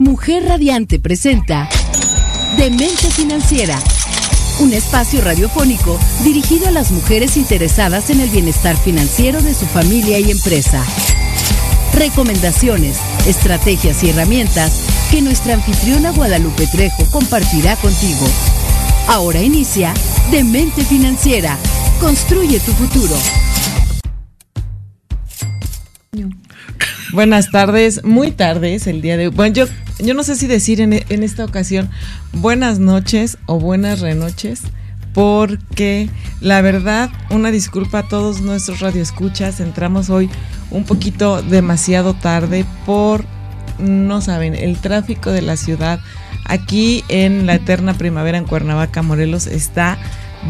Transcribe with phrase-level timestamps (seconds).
[0.00, 1.68] Mujer Radiante presenta
[2.56, 3.76] Demente Financiera,
[4.60, 10.20] un espacio radiofónico dirigido a las mujeres interesadas en el bienestar financiero de su familia
[10.20, 10.84] y empresa.
[11.94, 18.24] Recomendaciones, estrategias y herramientas que nuestra anfitriona Guadalupe Trejo compartirá contigo.
[19.08, 19.92] Ahora inicia
[20.30, 21.58] Demente Financiera.
[21.98, 23.16] Construye tu futuro.
[27.12, 29.34] Buenas tardes, muy tardes el día de hoy.
[29.34, 29.64] Bueno, yo,
[29.98, 31.90] yo no sé si decir en, esta ocasión
[32.32, 34.62] buenas noches o buenas renoches,
[35.12, 36.08] porque
[36.40, 40.30] la verdad, una disculpa a todos nuestros radioescuchas, entramos hoy
[40.70, 43.24] un poquito demasiado tarde por,
[43.78, 45.98] no saben, el tráfico de la ciudad.
[46.44, 49.98] Aquí en la eterna primavera en Cuernavaca, Morelos, está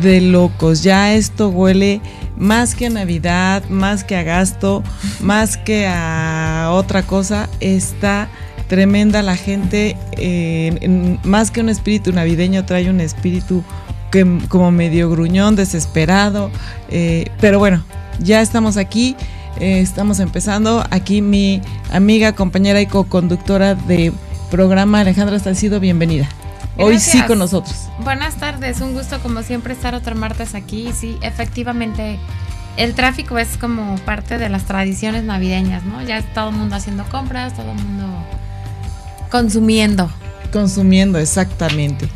[0.02, 0.82] de locos.
[0.82, 2.00] Ya esto huele
[2.36, 4.82] más que a Navidad, más que a gasto,
[5.20, 7.48] más que a otra cosa.
[7.60, 8.28] Está
[8.68, 13.64] tremenda la gente, eh, en- más que un espíritu navideño, trae un espíritu
[14.10, 16.50] que, como medio gruñón, desesperado.
[16.90, 17.82] eh, pero bueno,
[18.20, 19.16] ya estamos aquí.
[19.60, 20.84] eh, estamos empezando.
[20.90, 24.12] Aquí mi amiga, compañera y co-conductora de
[24.52, 26.28] programa, Alejandra Salcido, bienvenida.
[26.76, 27.88] Hoy sí con nosotros.
[28.04, 30.90] Buenas tardes, un gusto como siempre estar otro martes aquí.
[30.96, 32.20] Sí, efectivamente,
[32.76, 36.00] el tráfico es como parte de las tradiciones navideñas, ¿no?
[36.02, 38.06] Ya todo el mundo haciendo compras, todo el mundo
[39.30, 40.10] consumiendo.
[40.52, 42.08] Consumiendo, exactamente.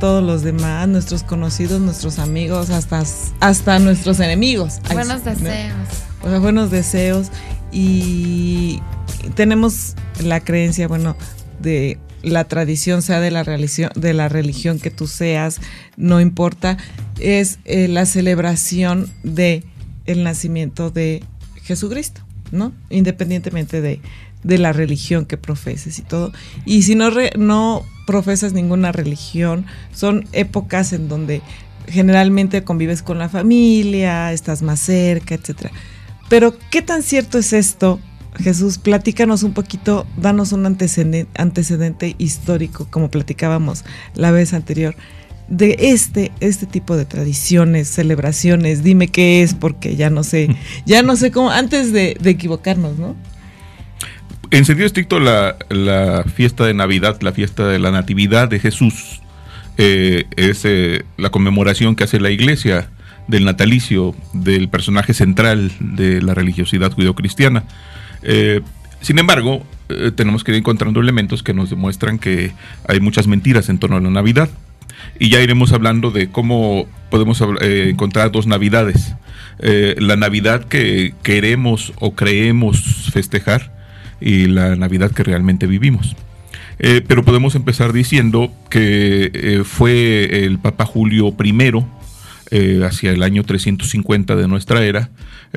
[0.00, 3.02] todos los demás, nuestros conocidos, nuestros amigos, hasta,
[3.40, 4.78] hasta nuestros enemigos.
[4.88, 5.30] Ay, Buenos ¿no?
[5.34, 5.74] deseos.
[6.22, 7.28] o sea, buenos deseos
[7.72, 8.80] y
[9.34, 11.16] tenemos la creencia, bueno,
[11.60, 15.60] de la tradición, sea de la religión, de la religión que tú seas,
[15.96, 16.76] no importa,
[17.20, 19.64] es eh, la celebración de
[20.06, 21.22] el nacimiento de
[21.62, 22.72] Jesucristo, ¿no?
[22.90, 24.00] Independientemente de,
[24.42, 26.32] de la religión que profeses y todo.
[26.64, 31.42] Y si no, re- no profesas ninguna religión, son épocas en donde
[31.86, 35.72] generalmente convives con la familia, estás más cerca, etcétera.
[36.30, 38.00] Pero, ¿qué tan cierto es esto?
[38.36, 44.96] Jesús, platícanos un poquito, danos un antecedente, antecedente histórico, como platicábamos la vez anterior,
[45.48, 48.82] de este, este tipo de tradiciones, celebraciones.
[48.82, 52.98] Dime qué es, porque ya no sé, ya no sé cómo, antes de, de equivocarnos,
[52.98, 53.16] ¿no?
[54.50, 59.20] En sentido estricto, la, la fiesta de Navidad, la fiesta de la Natividad de Jesús,
[59.76, 62.88] eh, es eh, la conmemoración que hace la iglesia
[63.26, 67.64] del natalicio del personaje central de la religiosidad judeocristiana.
[68.22, 68.62] Eh,
[69.02, 72.52] sin embargo, eh, tenemos que ir encontrando elementos que nos demuestran que
[72.88, 74.48] hay muchas mentiras en torno a la Navidad.
[75.20, 79.14] Y ya iremos hablando de cómo podemos encontrar dos Navidades.
[79.60, 83.77] La Navidad que queremos o creemos festejar
[84.20, 86.16] y la Navidad que realmente vivimos.
[86.80, 91.84] Eh, pero podemos empezar diciendo que eh, fue el Papa Julio I,
[92.50, 95.10] eh, hacia el año 350 de nuestra era,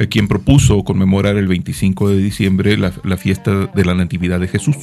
[0.09, 4.75] quien propuso conmemorar el 25 de diciembre la, fiesta de la Natividad de Jesús.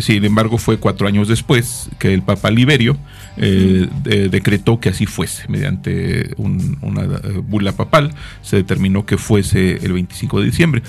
[0.00, 2.96] Sin embargo, fue cuatro años después que el Papa Liberio
[3.36, 5.46] de- decretó que así fuese.
[5.48, 7.02] Mediante un- una
[7.46, 8.12] bula papal
[8.42, 10.82] se determinó que fuese el 25 de diciembre.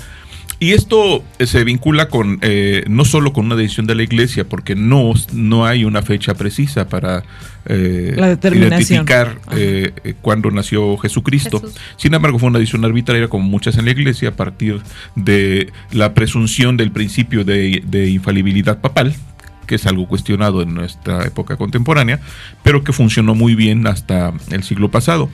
[0.60, 4.44] Y esto eh, se vincula con eh, no solo con una decisión de la Iglesia,
[4.44, 7.24] porque no, no hay una fecha precisa para
[7.66, 11.60] eh, identificar eh, eh, cuándo nació Jesucristo.
[11.60, 11.76] Jesús.
[11.96, 14.80] Sin embargo, fue una decisión arbitraria, como muchas en la Iglesia, a partir
[15.16, 19.14] de la presunción del principio de, de infalibilidad papal,
[19.66, 22.20] que es algo cuestionado en nuestra época contemporánea,
[22.62, 25.30] pero que funcionó muy bien hasta el siglo pasado.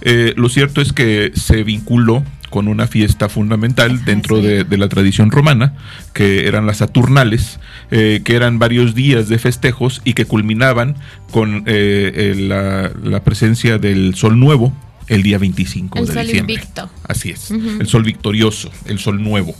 [0.00, 4.88] Eh, lo cierto es que se vinculó con una fiesta fundamental dentro de, de la
[4.88, 5.74] tradición romana,
[6.12, 7.60] que eran las Saturnales,
[7.90, 10.96] eh, que eran varios días de festejos y que culminaban
[11.30, 14.72] con eh, eh, la, la presencia del Sol Nuevo
[15.08, 16.54] el día 25 El de sol diciembre.
[16.54, 16.90] invicto.
[17.08, 19.54] Así es, el Sol victorioso, el Sol nuevo.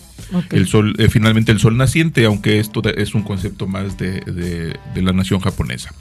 [0.51, 4.77] El sol, eh, finalmente el sol naciente, aunque esto es un concepto más de, de-
[4.95, 5.95] de la nación japonesa.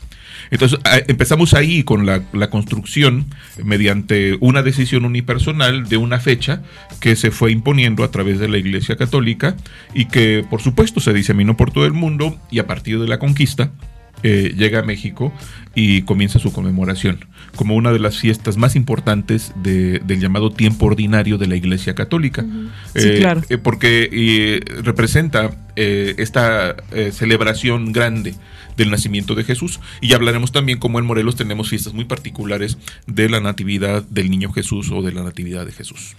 [0.52, 3.26] Entonces empezamos ahí con la, la construcción
[3.64, 6.62] mediante una decisión unipersonal de una fecha
[7.00, 9.56] que se fue imponiendo a través de la Iglesia Católica
[9.94, 13.20] y que por supuesto se diseminó por todo el mundo y a partir de la
[13.20, 13.72] conquista
[14.24, 15.32] eh, llega a México
[15.76, 17.26] y comienza su conmemoración
[17.56, 21.94] como una de las fiestas más importantes de- del llamado tiempo ordinario de la Iglesia
[21.96, 22.44] Católica.
[22.96, 23.42] Sí, Eh, claro.
[23.50, 28.34] eh, porque eh, representa eh, esta eh, celebración grande
[28.76, 29.80] del nacimiento de Jesús.
[30.02, 32.78] Y ya hablaremos también cómo en Morelos tenemos fiestas muy particulares
[33.08, 36.16] de la natividad del niño Jesús o de la natividad de Jesús.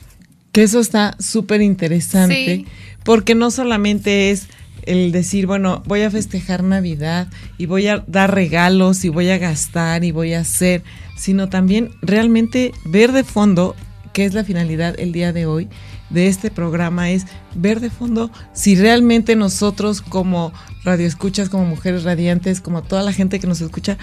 [0.53, 2.67] Que eso está súper interesante, Sí.
[3.05, 4.49] porque no solamente es
[4.87, 7.29] el decir, bueno, voy a festejar Navidad
[7.59, 10.83] y voy a dar regalos y voy a gastar y voy a hacer,
[11.17, 13.75] sino también realmente ver de fondo,
[14.13, 15.69] que es la finalidad el día de hoy
[16.11, 20.53] de este programa, es ver de fondo si realmente nosotros como
[20.85, 23.99] radioescuchas, como mujeres radiantes, como toda la gente que nos escucha,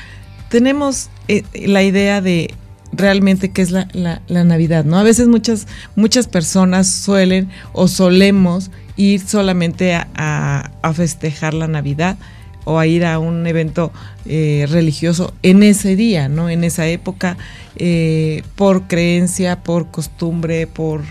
[0.50, 2.54] tenemos eh, la idea de
[2.94, 4.98] realmente qué es la, la- la Navidad, ¿no?
[5.00, 12.18] A veces muchas, muchas personas suelen o solemos ir solamente a, a- festejar la Navidad
[12.64, 13.92] o a ir a un evento
[14.26, 16.50] eh, religioso en ese día, ¿no?
[16.50, 17.38] En esa época,
[17.76, 21.02] eh, por creencia, por costumbre, por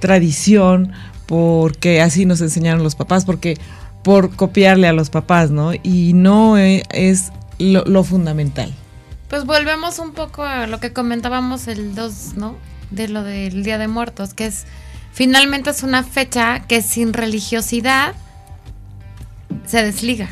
[0.00, 0.92] tradición,
[1.26, 3.56] porque así nos enseñaron los papás, porque
[4.02, 5.72] por copiarle a los papás, ¿no?
[5.74, 8.72] Y no eh, es lo, lo fundamental.
[9.28, 12.56] Pues volvemos un poco a lo que comentábamos el 2, ¿no?
[12.90, 14.64] De lo del Día de Muertos, que es
[15.12, 18.14] finalmente es una fecha que sin religiosidad
[19.66, 20.30] se desliga.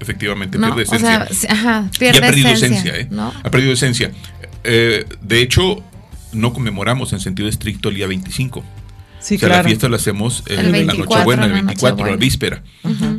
[0.00, 0.74] Efectivamente, ¿no?
[0.74, 1.52] pierde O sea, esencia.
[1.52, 3.08] ajá, y pierde ha perdido esencia, esencia, ¿eh?
[3.10, 3.32] ¿no?
[3.42, 4.12] Ha perdido esencia.
[4.64, 5.82] Eh, de hecho,
[6.32, 8.64] no conmemoramos en sentido estricto el día 25.
[9.20, 9.62] Sí, o sea, claro.
[9.62, 12.62] la fiesta la hacemos eh, El la 24, Nochebuena, el la 24, la víspera.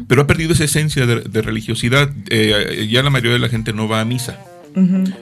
[0.08, 2.12] Pero ha perdido esa esencia de, de religiosidad.
[2.30, 4.40] Eh, ya la mayoría de la gente no va a misa.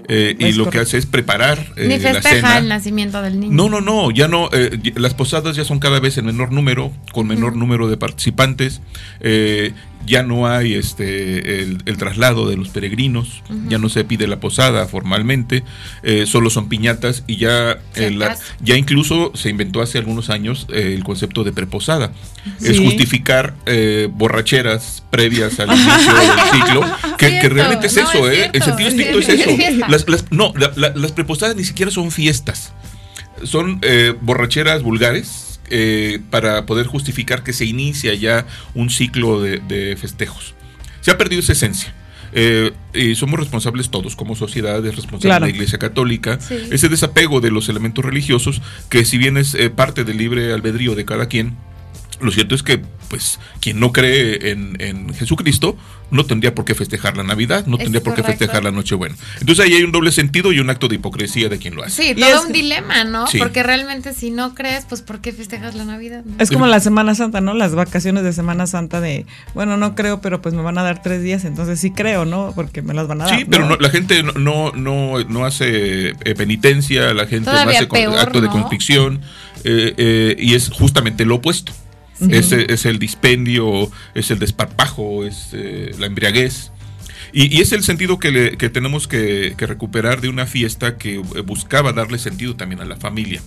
[0.08, 2.58] Eh, y lo que hace es preparar eh, Ni la festeja cena.
[2.58, 3.54] el nacimiento del niño.
[3.54, 4.50] No, no, no, ya no.
[4.52, 8.82] eh, las posadas ya son cada vez en menor número, con menor número de participantes.
[10.06, 14.40] Ya no hay este el, el traslado de los peregrinos, ya no se pide la
[14.40, 15.64] posada formalmente,
[16.04, 20.68] eh, solo son piñatas y ya eh, la- ya incluso se inventó hace algunos años
[20.72, 22.12] eh, el concepto de preposada.
[22.62, 26.82] Es justificar eh, borracheras previas al inicio del ciclo,
[27.18, 28.36] que, realmente es no, eso, es ¿eh?
[28.52, 29.30] cierto, el sentido es estricto es
[29.72, 29.86] eso.
[29.88, 32.74] Las, las- no, la- la- las preposadas ni siquiera son fiestas.
[33.44, 39.60] Son eh, borracheras vulgares eh, para poder justificar que se inicia ya un ciclo de,
[39.60, 40.54] de festejos.
[41.02, 41.94] Se ha perdido esa esencia.
[42.38, 45.46] Eh, y somos responsables todos, como sociedad, es responsable Claro.
[45.46, 46.56] la Iglesia Católica, Sí.
[46.72, 50.96] ese desapego de los elementos religiosos, que si bien es eh, parte del libre albedrío
[50.96, 51.56] de cada quien,
[52.22, 52.80] lo cierto es que,
[53.10, 55.78] pues, quien no cree en, en Jesucristo
[56.12, 58.40] no tendría por qué festejar la Navidad, no Es tendría por qué correcto.
[58.46, 59.16] festejar la Nochebuena.
[59.40, 62.04] Entonces ahí hay un doble sentido y un acto de hipocresía de quien lo hace.
[62.14, 63.26] Sí, todo es- un dilema, ¿no?
[63.28, 63.40] Sí.
[63.40, 66.24] Porque realmente si no crees, pues ¿por qué festejas la Navidad?
[66.24, 66.36] no?
[66.38, 67.54] Es como la Semana Santa, ¿no?
[67.56, 71.02] Las vacaciones de Semana Santa de, bueno, no creo, pero pues me van a dar
[71.02, 72.54] tres días, entonces sí creo, ¿no?
[72.56, 73.40] Porque me las van a dar.
[73.40, 77.88] Sí, pero no, la gente no, no, no, hace eh, penitencia, la gente no hace
[77.88, 78.54] peor, acto de ¿no?
[78.54, 79.22] constricción,
[79.64, 81.74] eh, eh, y es justamente lo opuesto.
[82.20, 82.28] Sí.
[82.32, 86.72] Es, es el dispendio, es el desparpajo, es eh, la embriaguez.
[87.34, 90.98] Y, y es el sentido que, le- que tenemos que, que recuperar de una fiesta
[90.98, 93.42] que eh, buscaba darle sentido también a la familia.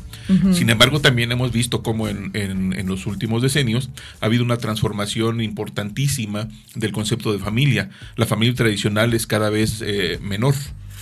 [0.53, 3.89] Sin embargo, también hemos visto cómo en, en- en los últimos decenios
[4.21, 7.89] ha habido una transformación importantísima del concepto de familia.
[8.17, 10.55] La familia tradicional es cada vez eh, menor.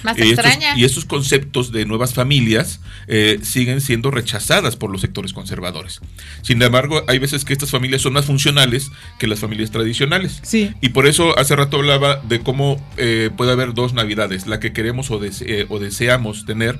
[0.02, 0.76] Más estos, extraña.
[0.76, 6.00] y estos conceptos de nuevas familias eh, siguen siendo rechazadas por los sectores conservadores.
[6.42, 10.40] Sin embargo, hay veces que estas familias son más funcionales que las familias tradicionales.
[10.42, 10.72] Sí.
[10.80, 14.72] Y por eso hace rato hablaba de cómo eh, puede haber dos navidades, la que
[14.72, 16.78] queremos o, dese- eh, o deseamos tener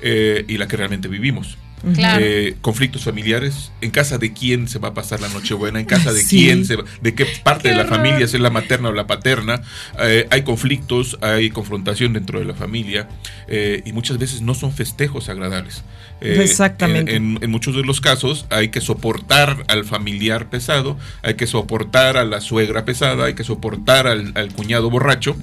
[0.00, 1.56] eh, y la que realmente vivimos.
[1.94, 2.24] Claro.
[2.24, 6.12] Eh, conflictos familiares, en casa de quién se va a pasar la Nochebuena, en casa
[6.12, 6.36] de Sí.
[6.44, 7.96] quién, se va- de qué parte Qué de la horror.
[7.96, 9.62] familia, si es la materna o la paterna.
[9.98, 13.08] Eh, hay conflictos, hay confrontación dentro de la familia
[13.48, 15.82] eh, y muchas veces no son festejos agradables.
[16.20, 17.16] Eh, Exactamente.
[17.16, 21.48] En, en- en muchos de los casos hay que soportar al familiar pesado, hay que
[21.48, 25.36] soportar a la suegra pesada, hay que soportar al, al cuñado borracho.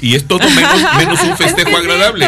[0.00, 2.26] Y es todo menos, menos un festejo Es que es agradable.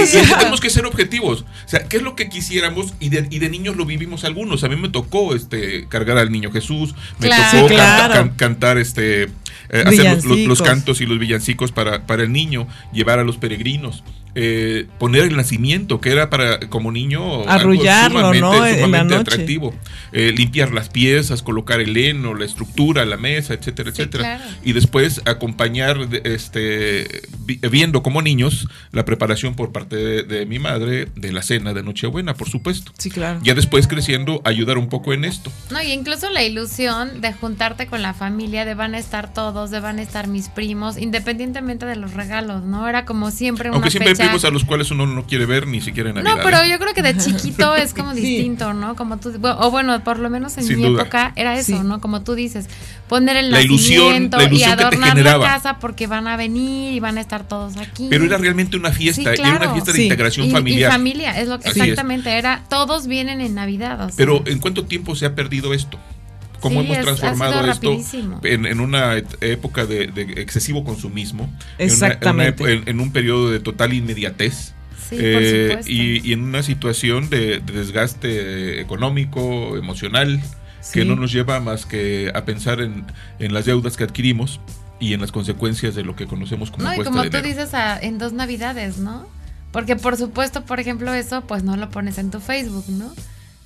[0.00, 1.42] es que tenemos que ser objetivos.
[1.42, 2.94] O sea, ¿qué es lo que quisiéramos?
[3.00, 4.64] Y de, y de niños lo vivimos algunos.
[4.64, 7.62] A mí me tocó este cargar al niño Jesús, me Claro.
[7.62, 9.24] tocó canta- can- cantar este
[9.70, 13.36] eh, hacer los, los- cantos y los villancicos para, para el niño, llevar a los
[13.36, 14.02] peregrinos.
[14.34, 18.54] Eh, poner el nacimiento, que era para como niño algo Arrullarlo, sumamente, ¿no?
[18.54, 19.32] En la sumamente noche.
[19.32, 19.74] atractivo.
[20.12, 24.36] Eh, limpiar las piezas, colocar el heno, la estructura, la mesa, etcétera, Sí, etcétera.
[24.38, 24.50] claro.
[24.64, 30.46] Y después acompañar de- este vi- viendo como niños la preparación por parte de, de
[30.46, 32.92] mi madre de la cena de Nochebuena, por supuesto.
[32.98, 33.40] Sí, claro.
[33.42, 35.50] Ya después creciendo ayudar un poco en esto.
[35.70, 39.70] No, y incluso la ilusión de juntarte con la familia, de van a estar todos,
[39.70, 42.88] de van a estar mis primos, independientemente de los regalos, ¿no?
[42.88, 44.23] Era como siempre una Aunque siempre fecha.
[44.26, 46.36] Primos a los cuales uno no quiere ver ni siquiera en Navidad.
[46.36, 46.70] No, pero ¿eh?
[46.70, 48.20] yo creo que de chiquito es como Sí.
[48.20, 48.96] distinto, ¿no?
[48.96, 51.02] Como tú, o bueno, por lo menos en Sin mi duda.
[51.02, 51.78] época era eso, Sí.
[51.84, 52.00] ¿no?
[52.00, 52.68] Como tú dices,
[53.08, 55.44] poner el La ilusión- nacimiento la ilusión y que te adornar la generaba.
[55.46, 58.06] casa porque van a venir y van a estar todos aquí.
[58.10, 60.02] Pero era realmente una fiesta, Sí, y era una fiesta de Sí.
[60.04, 60.92] integración y, y familiar.
[60.92, 61.86] familia, es lo que Así es.
[61.88, 62.62] exactamente era.
[62.68, 64.00] Todos vienen en Navidad.
[64.00, 64.16] o sea.
[64.16, 65.98] Pero ¿en cuánto tiempo se ha perdido esto?
[66.64, 67.96] ¿Cómo Sí, hemos es- transformado esto
[68.44, 71.44] en, en una época de, de excesivo consumismo?
[71.44, 72.64] en una- Exactamente.
[72.64, 74.72] En, una ep- en- en un periodo de total inmediatez.
[75.10, 80.40] Sí, eh, por y, y en una situación de, de desgaste económico, emocional,
[80.92, 83.04] que no nos lleva más que a pensar en,
[83.38, 84.60] en las deudas que adquirimos
[85.00, 87.36] y en las consecuencias de lo que conocemos como No, y cuesta como de tú
[87.36, 87.54] enero.
[87.54, 89.26] dices, a- en dos navidades, ¿no?
[89.72, 93.12] Porque por supuesto, por ejemplo, eso pues no lo pones en tu Facebook, ¿no?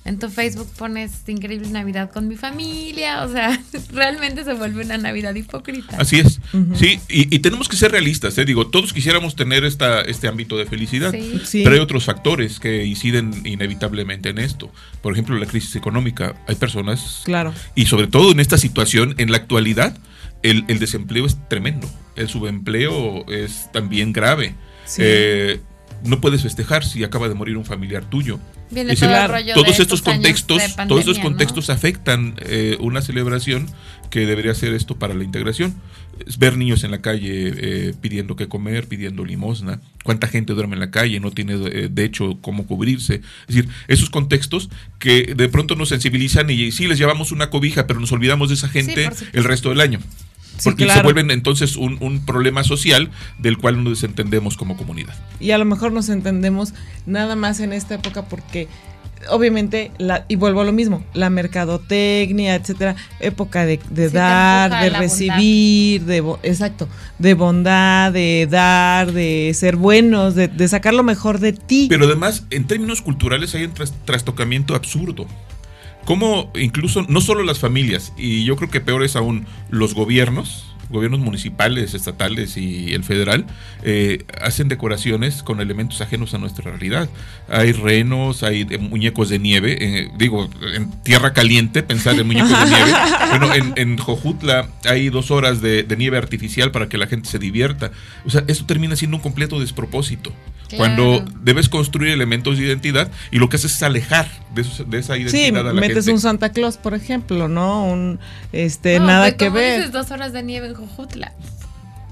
[0.09, 3.61] En tu Facebook pones increíble Navidad con mi familia, o sea,
[3.93, 5.97] realmente se vuelve una Navidad hipócrita.
[5.99, 6.39] Así es.
[6.73, 8.43] Sí, y, y tenemos que ser realistas, ¿eh?
[8.45, 11.11] Digo, todos quisiéramos tener esta, este ámbito de felicidad.
[11.11, 11.39] Sí.
[11.45, 11.61] Sí.
[11.63, 14.71] Pero hay otros factores que inciden inevitablemente en esto.
[15.03, 16.33] Por ejemplo, la crisis económica.
[16.47, 17.53] Hay personas, Claro.
[17.75, 19.95] y sobre todo en esta situación, en la actualidad,
[20.41, 21.87] el, el desempleo es tremendo.
[22.15, 24.55] El subempleo es también grave.
[24.85, 25.01] Sí.
[25.05, 25.59] Eh,
[26.03, 28.39] no puedes festejar si acaba de morir un familiar tuyo.
[28.71, 31.23] Viene Es todo el rollo todos de estos contextos, de pandemia, todos estos ¿no?
[31.23, 33.67] contextos afectan eh, una celebración
[34.09, 35.75] que debería ser esto para la integración.
[36.25, 39.79] Es ver niños en la calle eh, pidiendo que comer, pidiendo limosna.
[40.03, 43.21] Cuánta gente duerme en la calle, no tiene eh, de hecho cómo cubrirse.
[43.47, 47.87] Es decir, esos contextos que de pronto nos sensibilizan y sí les llevamos una cobija,
[47.87, 49.99] pero nos olvidamos de esa gente el resto del año.
[50.59, 55.15] Sí, Porque se vuelven entonces un, un problema social del cual nos desentendemos como comunidad.
[55.39, 56.73] Y a lo mejor nos entendemos
[57.05, 58.67] nada más en esta época porque
[59.29, 64.17] obviamente la y vuelvo a lo mismo, la mercadotecnia, etcétera, época de, de Sí, te
[64.17, 66.87] dar, de recibir, de bo- exacto,
[67.17, 71.87] de bondad, de dar, de ser buenos, de, de sacar lo mejor de ti.
[71.89, 75.27] Pero además, en términos culturales hay un tras- trastocamiento absurdo.
[76.09, 80.65] Como incluso, no solo las familias, y yo creo que peor es aún los gobiernos,
[80.89, 83.45] gobiernos municipales, estatales y el federal,
[83.83, 87.07] eh, hacen decoraciones con elementos ajenos a nuestra realidad.
[87.47, 92.49] Hay renos, hay de- muñecos de nieve, eh, digo, en tierra caliente, pensar en muñecos
[92.49, 92.91] de nieve.
[93.29, 97.29] Bueno, en, en Jojutla hay dos horas de, de nieve artificial para que la gente
[97.29, 97.91] se divierta.
[98.25, 100.33] O sea, eso termina siendo un completo despropósito.
[100.77, 101.39] Cuando Claro.
[101.41, 105.15] debes construir elementos de identidad y lo que haces es alejar de, esos- de esa
[105.15, 106.11] Sí, identidad a la metes gente.
[106.11, 107.85] un Santa Claus, por ejemplo, ¿no?
[107.85, 108.19] Un
[108.51, 109.77] este No, nada pues, que como ver.
[109.77, 111.33] dices, dos horas de nieve en Jojutla.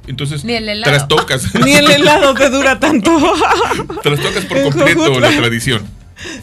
[0.08, 0.92] Entonces, Ni el helado.
[0.94, 3.12] trastocas, Ni el helado te dura tanto.
[4.04, 5.30] trastocas por completo Jojutla.
[5.32, 5.82] la tradición.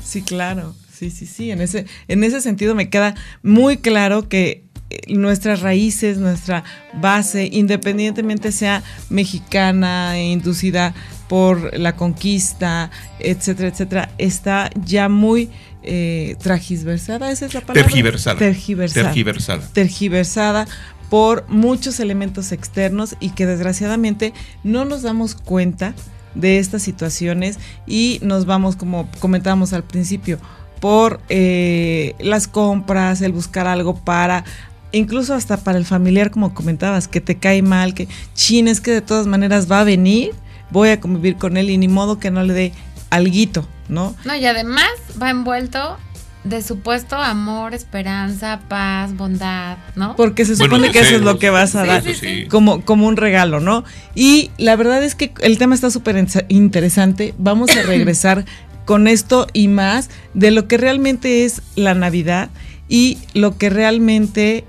[0.03, 0.75] Sí, claro.
[0.93, 1.51] Sí, sí, sí.
[1.51, 6.63] En ese, en ese sentido me queda muy claro que eh, nuestras raíces, nuestra
[7.01, 10.95] base, independientemente sea mexicana e inducida
[11.29, 15.51] por la conquista, etcétera, etcétera, está ya muy
[15.83, 17.83] eh, tragiversada, esa es la palabra.
[17.83, 18.39] Tergiversada.
[18.39, 19.07] Tergiversada.
[19.07, 19.69] Tergiversada.
[19.73, 20.67] tergiversada
[21.11, 25.95] por muchos elementos externos y que desgraciadamente no nos damos cuenta
[26.35, 30.39] de estas situaciones y nos vamos, como comentábamos al principio,
[30.81, 34.45] por eh, las compras, el buscar algo para,
[34.93, 38.91] incluso hasta para el familiar, como comentabas, que te cae mal, que chin, es que
[38.91, 40.33] de todas maneras va a venir,
[40.75, 42.73] voy a convivir con él y ni modo que no le dé
[43.11, 44.15] alguito, ¿no?
[44.27, 44.91] No, y además
[45.21, 45.97] va envuelto
[46.43, 50.15] de supuesto amor, esperanza, paz, bondad, ¿no?
[50.17, 51.41] Porque se Bueno, supone que eso es lo deseos.
[51.41, 52.47] que vas a Sí, dar sí, sí.
[52.51, 53.85] como, como un regalo, ¿no?
[54.15, 57.35] Y la verdad es que el tema está súper interesante.
[57.39, 58.45] Vamos a regresar
[58.85, 62.51] con esto y más de lo que realmente es la Navidad
[62.89, 64.65] y lo que realmente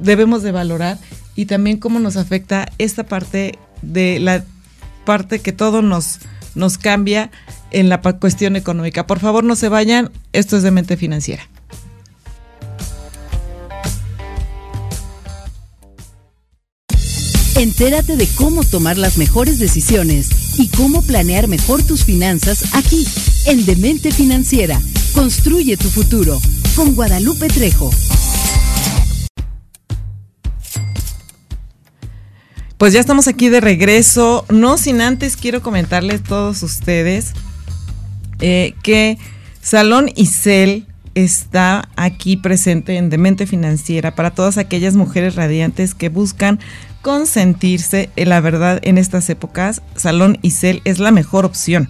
[0.00, 0.98] debemos de valorar
[1.36, 4.44] y también cómo nos afecta esta parte de la
[5.04, 6.20] parte que todo nos,
[6.54, 7.30] nos cambia
[7.70, 9.06] en la cuestión económica.
[9.06, 10.10] Por favor, no se vayan.
[10.32, 11.48] Esto es de mente financiera.
[17.54, 23.06] Entérate de cómo tomar las mejores decisiones y cómo planear mejor tus finanzas aquí,
[23.46, 24.80] en Demente Financiera.
[25.14, 26.40] Construye tu futuro
[26.74, 27.90] con Guadalupe Trejo.
[32.82, 34.44] Pues ya estamos aquí de regreso.
[34.48, 37.30] No sin antes quiero comentarles a todos ustedes
[38.40, 39.18] eh, que
[39.60, 46.58] Salón Isel está aquí presente en Demente Financiera para todas aquellas mujeres radiantes que buscan
[47.02, 48.10] consentirse.
[48.16, 51.88] La verdad, en estas épocas, Salón Isel es la mejor opción.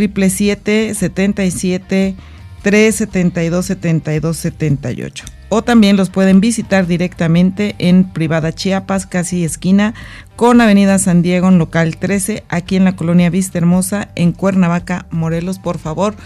[2.64, 5.24] 777-372-7278.
[5.50, 9.94] O también los pueden visitar directamente en Privada Chiapas, casi esquina,
[10.36, 15.06] con Avenida San Diego, en local 13, aquí en la colonia Vista Hermosa, en Cuernavaca,
[15.10, 15.58] Morelos.
[15.58, 16.16] Por favor,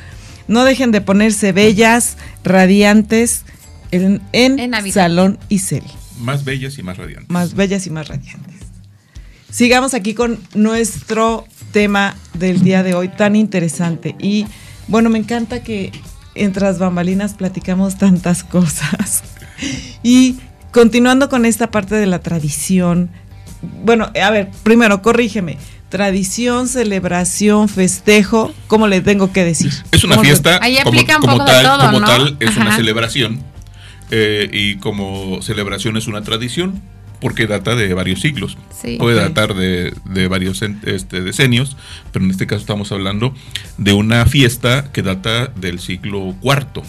[0.48, 3.44] no dejen de ponerse bellas, radiantes
[3.92, 4.92] en, en En.
[4.92, 5.84] Salón Isel
[6.20, 7.30] Más bellas y más radiantes.
[7.30, 8.56] más bellas y más radiantes.
[9.50, 14.16] Sigamos aquí con nuestro tema del día de hoy tan interesante.
[14.18, 14.46] Y
[14.88, 15.92] bueno, me encanta que
[16.34, 19.22] entre las bambalinas platicamos tantas cosas.
[20.02, 20.36] Y
[20.72, 23.10] continuando con esta parte de la tradición,
[23.84, 25.58] bueno, a ver, primero, corrígeme.
[25.88, 29.72] Tradición, celebración, festejo, ¿cómo le tengo que decir?
[29.92, 32.06] Es una ¿Cómo le- fiesta, Ahí como, un como poco de tal, todo, como ¿no?
[32.06, 33.40] tal, es una celebración.
[34.10, 36.80] eh, y como celebración es una tradición,
[37.22, 38.58] porque data de varios siglos.
[38.82, 38.96] Sí.
[38.98, 41.76] Puede datar de, de varios este, decenios,
[42.12, 43.34] pero en este caso estamos hablando
[43.78, 46.82] de una fiesta que data del siglo IV.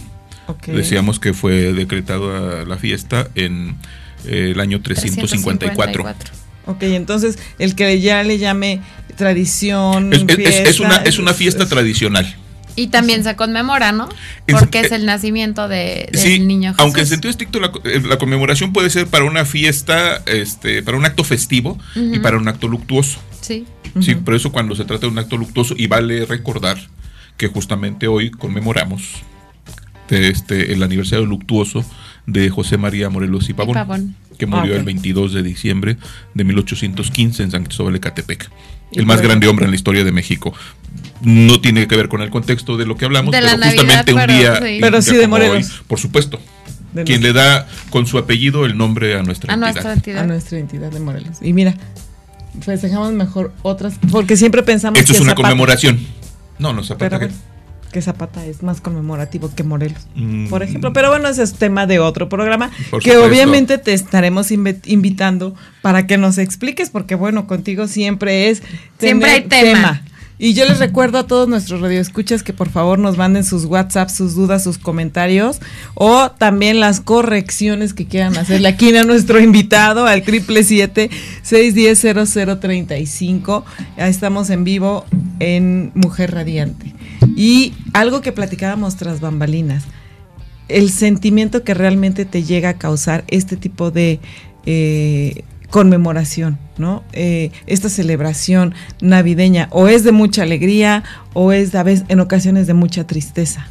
[0.67, 3.78] Decíamos que fue decretada la fiesta en
[4.26, 6.04] eh, el año 354.
[6.04, 6.43] 354.
[6.65, 8.82] Ok, entonces el que ya le llame
[9.15, 10.13] tradición.
[10.13, 12.36] Es, es- es- es una, es una fiesta es- tradicional.
[12.75, 14.09] Y también se conmemora, ¿no?
[14.47, 16.81] Porque es el nacimiento de, del Sí, niño Jesús.
[16.83, 20.97] aunque en sentido estricto la, eh, la conmemoración puede ser para una fiesta, este, para
[20.97, 23.19] un acto festivo y para un acto luctuoso.
[23.41, 23.65] Sí.
[24.01, 24.23] Sí, Ujú.
[24.23, 26.77] por eso cuando se trata de un acto luctuoso y vale recordar
[27.38, 29.03] que justamente hoy conmemoramos
[30.09, 31.86] de este el aniversario luctuoso
[32.25, 34.15] de José María Morelos y Pavón, Pavón.
[34.39, 35.97] que murió Ah, el 22 de diciembre
[36.33, 38.49] de 1815 en San Cristóbal de Catepec.
[38.93, 40.53] El más grande hombre en la historia de México.
[41.23, 44.13] No tiene que ver con el contexto de lo que hablamos, De la pero justamente
[44.13, 44.75] Navidad, un pero día, sí.
[44.75, 45.55] un Pero sí de Morelos.
[45.69, 46.39] hoy, por supuesto.
[46.93, 49.71] de Quien nuestra- le da con su apellido el nombre a nuestra A entidad.
[49.73, 50.23] nuestra entidad.
[50.23, 51.38] a nuestra entidad de Morelos.
[51.41, 51.73] Y mira,
[52.62, 55.99] festejamos mejor otras, porque siempre pensamos Esto que es una Zapata- conmemoración.
[56.59, 57.17] No, no, Zapata.
[57.19, 57.31] Pero
[57.91, 60.47] que Zapata es más conmemorativo que Morelos, Mm.
[60.49, 60.93] por ejemplo.
[60.93, 63.23] Pero bueno, ese es tema de otro programa Por que supuesto.
[63.27, 68.62] obviamente te estaremos invi- invitando para que nos expliques, porque bueno, contigo siempre es
[68.99, 70.01] Siempre hay tema.
[70.39, 74.10] Y yo les recuerdo a todos nuestros radioescuchas que por favor nos manden sus WhatsApp,
[74.10, 75.60] sus dudas, sus comentarios
[75.93, 81.10] o también las correcciones que quieran hacerle aquí a nuestro invitado al triple siete
[81.43, 82.04] seis diez
[83.98, 85.06] Estamos en vivo
[85.39, 86.93] en Mujer Radiante.
[87.36, 89.86] Y algo que platicábamos tras bambalinas,
[90.67, 94.19] el sentimiento que realmente te llega a causar este tipo de
[94.65, 97.03] eh, conmemoración, ¿no?
[97.13, 102.67] Eh, esta celebración navideña, o es de mucha alegría, o es a veces en ocasiones
[102.67, 103.65] de mucha tristeza.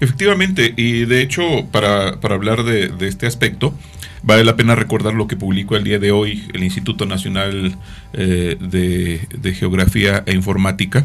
[0.00, 3.74] Efectivamente, y de hecho, para, hablar de, este aspecto,
[4.22, 7.76] vale la pena recordar lo que publicó el día de hoy el Instituto Nacional
[8.14, 11.04] eh, de Geografía e Informática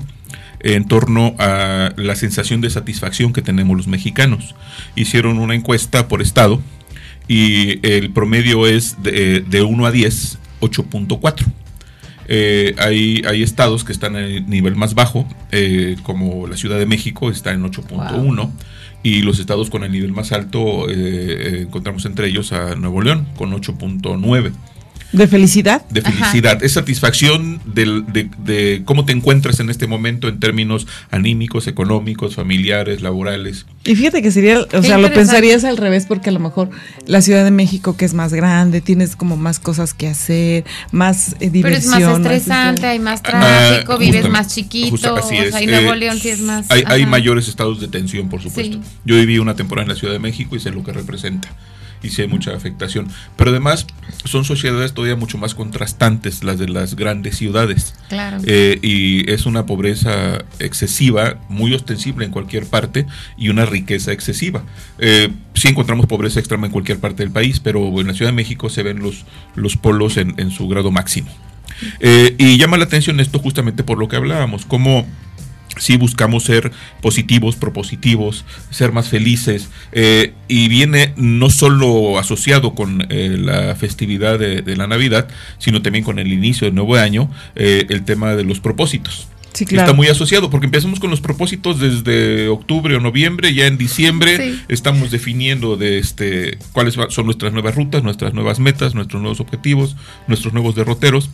[0.62, 4.56] en torno a la sensación de satisfacción que tenemos los mexicanos.
[4.96, 6.62] Hicieron una encuesta por estado
[7.30, 11.46] y el promedio es de, de 1 a 10 8.4.
[12.28, 16.78] Eh, hay, hay estados que están en el nivel más bajo, eh, como la Ciudad
[16.78, 18.52] de México está en 8.1,
[19.02, 23.28] y los estados con el nivel más alto eh, encontramos entre ellos a Nuevo León
[23.36, 24.52] con 8.9.
[25.12, 25.84] ¿De felicidad?
[25.90, 26.64] De felicidad.
[26.64, 33.66] Es satisfacción de, cómo te encuentras en este momento en términos anímicos, económicos, familiares, laborales.
[33.86, 36.70] Y fíjate que sería, o sea, lo pensarías al revés porque a lo mejor
[37.08, 41.36] la Ciudad de México que es más grande, tienes como más cosas que hacer, más
[41.40, 41.62] eh, diversión.
[41.64, 45.94] Pero es más estresante, hay más ah, tráfico, vives más chiquito, o sea, y Nuevo
[45.94, 46.68] eh, León sí es más...
[46.70, 48.80] Hay, mayores estados de tensión, por supuesto.
[49.04, 51.50] Yo viví una temporada en la Ciudad de México y sé lo que representa
[52.02, 53.08] y si hay mucha afectación.
[53.36, 53.88] Pero además
[54.26, 57.96] son sociedades todavía mucho más contrastantes, las de las grandes ciudades.
[58.10, 58.38] Claro.
[58.46, 63.06] Eh, y es una pobreza excesiva, muy ostensible en cualquier parte,
[63.38, 64.64] y una riqueza excesiva.
[64.98, 68.36] Eh, sí encontramos pobreza extrema en cualquier parte del país, pero en la Ciudad de
[68.36, 71.30] México se ven los, los polos en, en su grado máximo.
[72.00, 75.06] Eh, y llama la atención esto justamente por lo que hablábamos, como
[75.80, 79.70] si buscamos ser positivos, propositivos, ser más felices.
[79.92, 86.04] Eh, y viene no solo asociado con eh, la festividad de, la Navidad, sino también
[86.04, 89.28] con el inicio del nuevo año, eh, el tema de los propósitos.
[89.54, 89.88] Sí, claro.
[89.88, 94.54] Está muy asociado porque empezamos con los propósitos desde octubre o noviembre, ya en diciembre
[94.68, 99.98] estamos definiendo de este cuáles son nuestras nuevas rutas, nuestras nuevas metas, nuestros nuevos objetivos,
[100.28, 101.32] nuestros nuevos derroteros.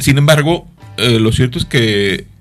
[0.00, 0.66] sin embargo,
[0.96, 2.31] lo cierto es que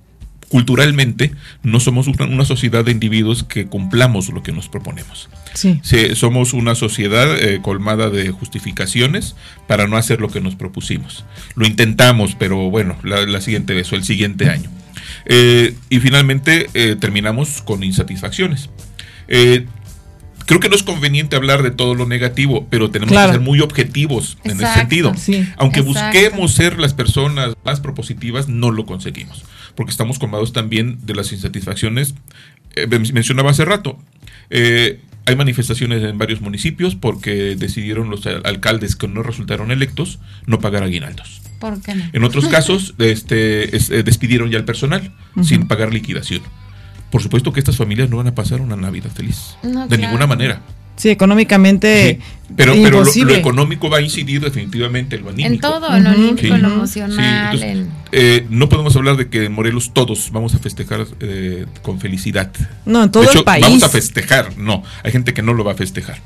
[0.51, 1.31] culturalmente
[1.63, 5.29] no somos una, sociedad de individuos que cumplamos lo que nos proponemos.
[5.53, 5.79] Sí.
[6.15, 9.35] somos una sociedad eh, colmada de justificaciones
[9.67, 11.23] para no hacer lo que nos propusimos.
[11.55, 14.69] Lo intentamos, pero bueno, la, siguiente vez o el siguiente año.
[15.25, 18.69] Eh, y finalmente eh, terminamos con insatisfacciones.
[19.27, 23.61] creo que no es conveniente hablar de todo lo negativo, pero tenemos que ser muy
[23.61, 25.13] objetivos en ese sentido.
[25.55, 31.15] Aunque busquemos ser las personas más propositivas, no lo conseguimos porque estamos colmados también de
[31.15, 32.15] las insatisfacciones.
[32.75, 33.97] Eh, mencionaba hace rato,
[34.49, 40.60] eh, hay manifestaciones en varios municipios porque decidieron los alcaldes que no resultaron electos no
[40.60, 41.41] pagar aguinaldos.
[41.60, 42.05] ¿Por qué no?
[42.12, 45.12] En otros casos, este, eh, despidieron ya al personal
[45.43, 46.41] sin pagar liquidación.
[47.12, 49.57] Por supuesto que estas familias no van a pasar una Navidad feliz.
[49.62, 50.62] de ninguna manera.
[51.01, 52.19] Sí, económicamente.
[52.55, 55.51] Pero, pero lo, económico va a incidir definitivamente en lo anímico.
[55.51, 57.87] En todo, en lo anímico, en lo emocional.
[58.11, 62.51] Eh, no podemos hablar de que en Morelos todos vamos a festejar eh, con felicidad.
[62.85, 63.65] No, en todo el país.
[63.65, 64.83] Vamos a festejar, no.
[65.03, 66.19] Hay gente que no lo va a festejar.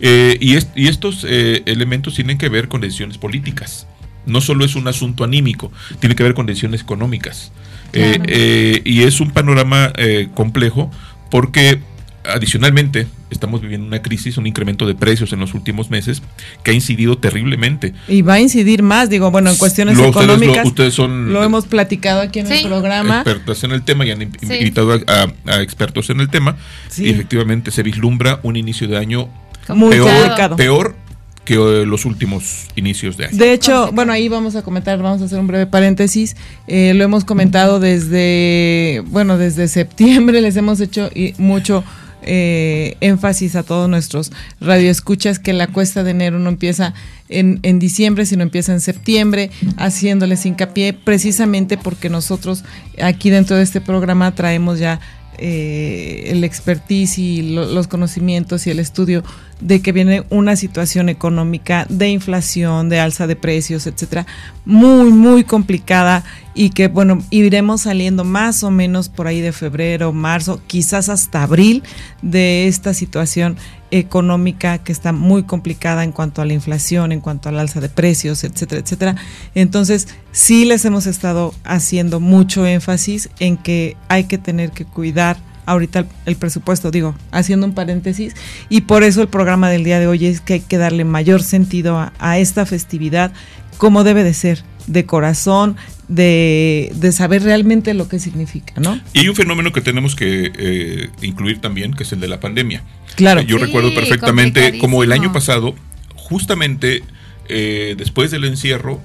[0.00, 3.86] Eh, y, y, estos elementos tienen que ver con decisiones políticas.
[4.24, 7.52] No solo es un asunto anímico, tiene que ver con decisiones económicas.
[7.92, 9.92] y es un panorama
[10.34, 10.90] complejo
[11.30, 11.80] porque
[12.28, 16.22] adicionalmente, estamos viviendo una crisis, un incremento de precios en los últimos meses
[16.62, 17.94] que ha incidido terriblemente.
[18.08, 20.66] Y va a incidir más, digo, bueno, en cuestiones económicas.
[20.66, 23.18] Ustedes, son, lo hemos platicado aquí en el programa.
[23.20, 26.56] Expertas en el tema y han invitado a, expertos en el tema.
[26.96, 29.28] Y efectivamente se vislumbra un inicio de año
[29.68, 31.06] Muy peor, peor
[31.46, 33.38] que eh, los últimos inicios de año.
[33.38, 36.36] De hecho, bueno, ahí vamos a comentar, vamos a hacer un breve paréntesis.
[36.66, 41.08] Eh, lo hemos comentado desde, bueno, desde septiembre les hemos hecho
[41.38, 41.82] mucho
[42.26, 46.92] eh, énfasis a todos nuestros radioescuchas que la cuesta de enero no empieza
[47.28, 52.64] en, diciembre, sino empieza en septiembre, haciéndoles hincapié precisamente porque nosotros
[53.02, 55.00] aquí dentro de este programa traemos ya
[55.38, 59.22] eh, el expertise y los conocimientos y el estudio
[59.60, 64.26] de que viene una situación económica de inflación, de alza de precios, etcétera,
[64.64, 70.12] muy, muy complicada y que, bueno, iremos saliendo más o menos por ahí de febrero,
[70.12, 71.82] marzo, quizás hasta abril
[72.22, 73.56] de esta situación
[73.90, 77.88] económica que está muy complicada en cuanto a la inflación, en cuanto al alza de
[77.88, 79.16] precios, etcétera, etcétera.
[79.54, 85.38] Entonces, sí les hemos estado haciendo mucho énfasis en que hay que tener que cuidar
[85.66, 88.34] ahorita el, presupuesto, digo, haciendo un paréntesis,
[88.68, 91.42] y por eso el programa del día de hoy es que hay que darle mayor
[91.42, 93.32] sentido a, esta festividad
[93.76, 95.76] como debe de ser, de corazón,
[96.08, 98.98] de, saber realmente lo que significa, ¿no?
[99.12, 102.40] Y hay un fenómeno que tenemos que eh, incluir también, que es el de la
[102.40, 102.82] pandemia.
[103.16, 103.42] Claro.
[103.42, 105.74] Yo recuerdo perfectamente como el año pasado,
[106.14, 107.02] justamente
[107.48, 109.00] eh, después del encierro,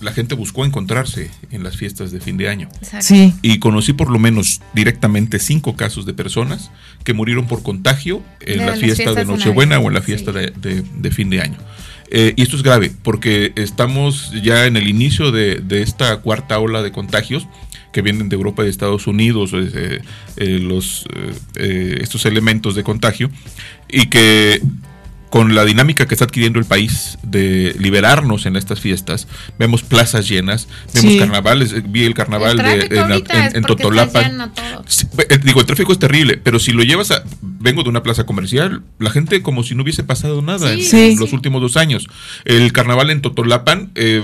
[0.00, 2.68] la gente buscó encontrarse en las fiestas de fin de año.
[3.00, 3.34] Sí.
[3.42, 6.70] Y conocí por lo menos directamente cinco casos de personas
[7.04, 11.30] que murieron por contagio en la fiesta de Nochebuena o en la fiesta de, fin
[11.30, 11.58] de año.
[12.10, 16.82] Eh, y esto es grave porque estamos ya en el inicio de, esta cuarta ola
[16.82, 17.46] de contagios
[17.92, 20.00] que vienen de Europa y de Estados Unidos, eh,
[20.36, 21.06] eh, los,
[21.56, 23.30] estos elementos de contagio,
[23.88, 24.60] y que
[25.30, 30.28] con la dinámica que está adquiriendo el país de liberarnos en estas fiestas, vemos plazas
[30.28, 34.52] llenas, vemos carnavales, eh, vi el carnaval de, en, en, Totolapan.
[35.28, 38.24] Eh, digo, el tráfico es terrible, pero si lo llevas a, vengo de una plaza
[38.24, 42.08] comercial, la gente como si no hubiese pasado nada en, los últimos dos años.
[42.44, 44.22] El carnaval en Totolapan, eh,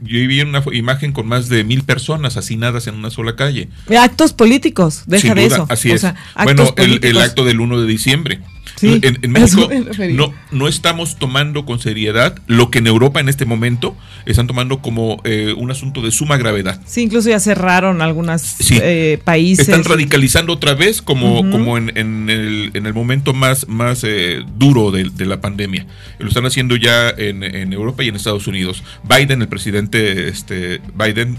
[0.00, 3.68] yo vi una imagen con más de mil personas hacinadas en una sola calle.
[3.98, 5.66] Actos políticos, deja de eso.
[5.68, 6.06] Así es.
[6.42, 8.40] bueno, el, acto del 1 de diciembre.
[8.84, 9.68] En, México
[10.12, 14.80] no, no estamos tomando con seriedad lo que en Europa en este momento están tomando
[14.80, 16.80] como eh, un asunto de suma gravedad.
[16.86, 19.68] Sí, incluso ya cerraron algunos eh, países.
[19.68, 24.90] Están radicalizando otra vez como, como en, el, en, el, momento más, más eh, duro
[24.90, 25.86] de, la pandemia.
[26.18, 28.82] Lo están haciendo ya en, Europa y en Estados Unidos.
[29.08, 31.38] Biden, el presidente este, Biden,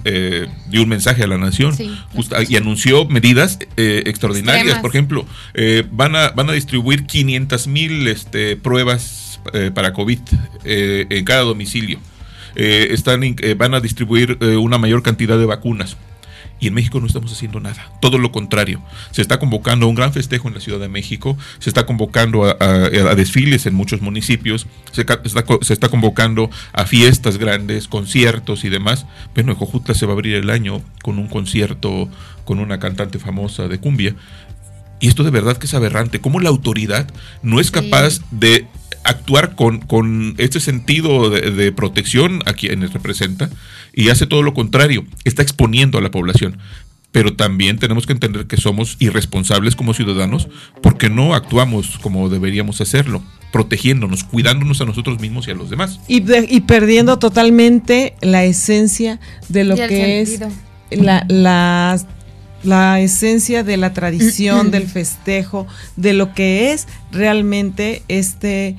[0.69, 1.75] dio un mensaje a la nación
[2.47, 4.79] y anunció medidas extraordinarias.
[4.79, 5.25] Por ejemplo,
[5.91, 7.34] van, a, van a distribuir 500
[7.67, 9.39] mil este, pruebas
[9.73, 10.19] para COVID
[10.63, 11.99] en cada domicilio.
[12.55, 15.97] Eh, están, eh, van a distribuir eh, una mayor cantidad de vacunas.
[16.57, 18.81] Y en México no estamos haciendo nada, todo lo contrario.
[19.11, 22.45] Se está convocando a un gran festejo en la Ciudad de México, se está convocando
[22.45, 25.19] a, desfiles en muchos municipios, se está,
[25.61, 29.05] se está, convocando a fiestas grandes, conciertos y demás.
[29.33, 32.09] Bueno, en Jojutla se va a abrir el año con un concierto
[32.45, 34.15] con una cantante famosa de cumbia.
[34.99, 36.21] Y esto de verdad que es aberrante.
[36.21, 37.07] ¿Cómo la autoridad
[37.43, 38.67] no es capaz de
[39.05, 43.49] actuar con, con este sentido de, protección a quienes representa
[43.93, 46.57] y hace todo lo contrario, está exponiendo a la población.
[47.11, 50.49] Pero también tenemos que entender que somos irresponsables como ciudadanos
[50.81, 56.01] porque no actuamos como deberíamos hacerlo, protegiéndonos, cuidándonos a nosotros mismos y a los demás.
[56.09, 60.41] Y, y perdiendo totalmente la esencia de lo que es
[60.91, 61.97] la, la,
[62.65, 68.75] la esencia de la tradición, del festejo, de lo que es realmente este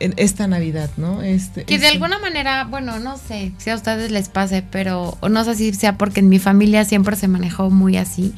[0.00, 1.22] esta Navidad, ¿no?
[1.22, 5.44] Este, que de alguna manera, bueno, no sé si a ustedes les pase, pero no
[5.44, 8.32] sé si sea porque en mi familia siempre se manejó muy así.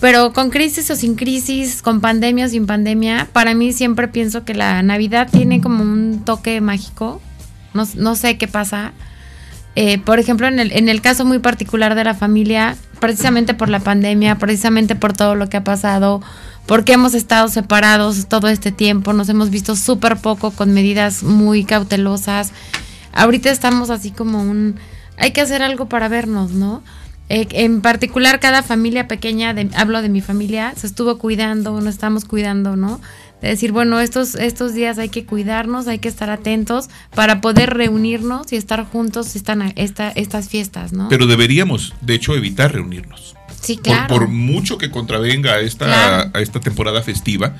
[0.00, 4.44] Pero con crisis o sin crisis, con pandemia o sin pandemia, para mí siempre pienso
[4.44, 7.22] que la Navidad tiene como un toque mágico.
[7.72, 8.92] No, no sé qué pasa.
[9.76, 13.68] Eh, por ejemplo, en el, en el caso muy particular de la familia, precisamente por
[13.68, 16.22] la pandemia, precisamente por todo lo que ha pasado,
[16.64, 21.64] porque hemos estado separados todo este tiempo, nos hemos visto súper poco con medidas muy
[21.64, 22.52] cautelosas.
[23.12, 24.76] Ahorita estamos así como un...
[25.18, 26.82] Hay que hacer algo para vernos, ¿no?
[27.28, 32.24] Eh, en particular, cada familia pequeña, hablo de mi familia, se estuvo cuidando, nos estamos
[32.24, 33.00] cuidando, ¿no?
[33.40, 37.74] De decir, bueno, estos, estos días hay que cuidarnos, hay que estar atentos para poder
[37.74, 41.08] reunirnos y estar juntos están esta, estas fiestas, ¿no?
[41.08, 43.36] Pero deberíamos, de hecho, evitar reunirnos.
[44.08, 47.56] Por, mucho que contravenga a esta, a esta temporada festiva,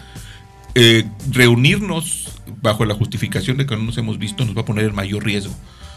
[0.75, 2.29] eh, reunirnos
[2.63, 5.25] bajo la justificación de que no nos hemos visto nos va a poner en mayor
[5.25, 5.55] riesgo.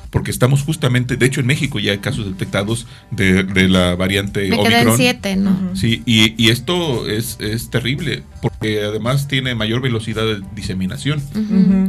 [0.09, 4.57] Porque estamos justamente, de hecho en México ya hay casos detectados de, la variante Me
[4.57, 4.97] Omicron.
[4.97, 5.75] siete, ¿no?
[5.75, 7.37] Sí, y, esto es,
[7.69, 11.21] terrible, porque además tiene mayor velocidad de diseminación.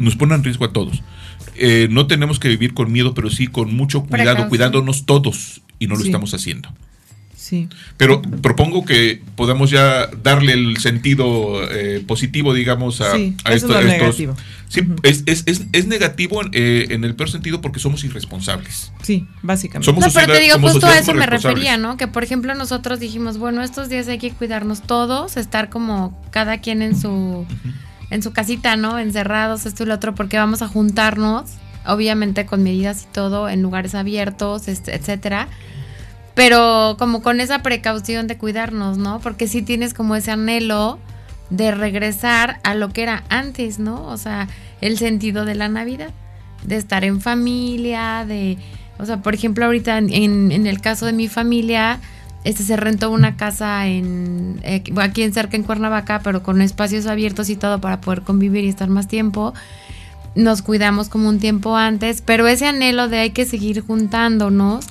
[0.01, 1.03] Nos pone en riesgo a todos.
[1.57, 5.87] Eh, no tenemos que vivir con miedo, pero sí con mucho cuidado, cuidándonos todos, y
[5.87, 6.71] no lo estamos haciendo.
[7.97, 14.37] Pero propongo que podamos ya darle el sentido eh, positivo, digamos, a, esto, es negativo.
[14.69, 18.93] Sí, es, negativo eh, en el peor sentido porque somos irresponsables.
[19.03, 19.87] Sí, básicamente.
[19.87, 21.97] Somos no, pero te digo, justo a eso me refería, ¿no?
[21.97, 26.59] Que por ejemplo nosotros dijimos, bueno, estos días hay que cuidarnos todos, estar como cada
[26.59, 27.47] quien en su,
[28.11, 28.99] en su casita, ¿no?
[28.99, 31.51] Encerrados, esto y lo otro, porque vamos a juntarnos,
[31.85, 35.49] obviamente con medidas y todo, en lugares abiertos, etcétera
[36.41, 39.21] pero como con esa precaución de cuidarnos, ¿no?
[39.21, 40.99] Porque si tienes como ese anhelo
[41.51, 44.07] de regresar a lo que era antes, ¿no?
[44.07, 44.49] O sea,
[44.81, 46.15] el sentido de la Navidad,
[46.65, 48.57] de estar en familia, de,
[48.99, 52.01] o sea, por ejemplo, ahorita en, en el caso de mi familia,
[52.45, 57.05] este se rentó una casa en eh, aquí en cerca en Cuernavaca, pero con espacios
[57.05, 59.53] abiertos y todo para poder convivir y estar más tiempo.
[60.35, 64.87] Nos cuidamos como un tiempo antes, pero ese anhelo de hay que seguir juntándonos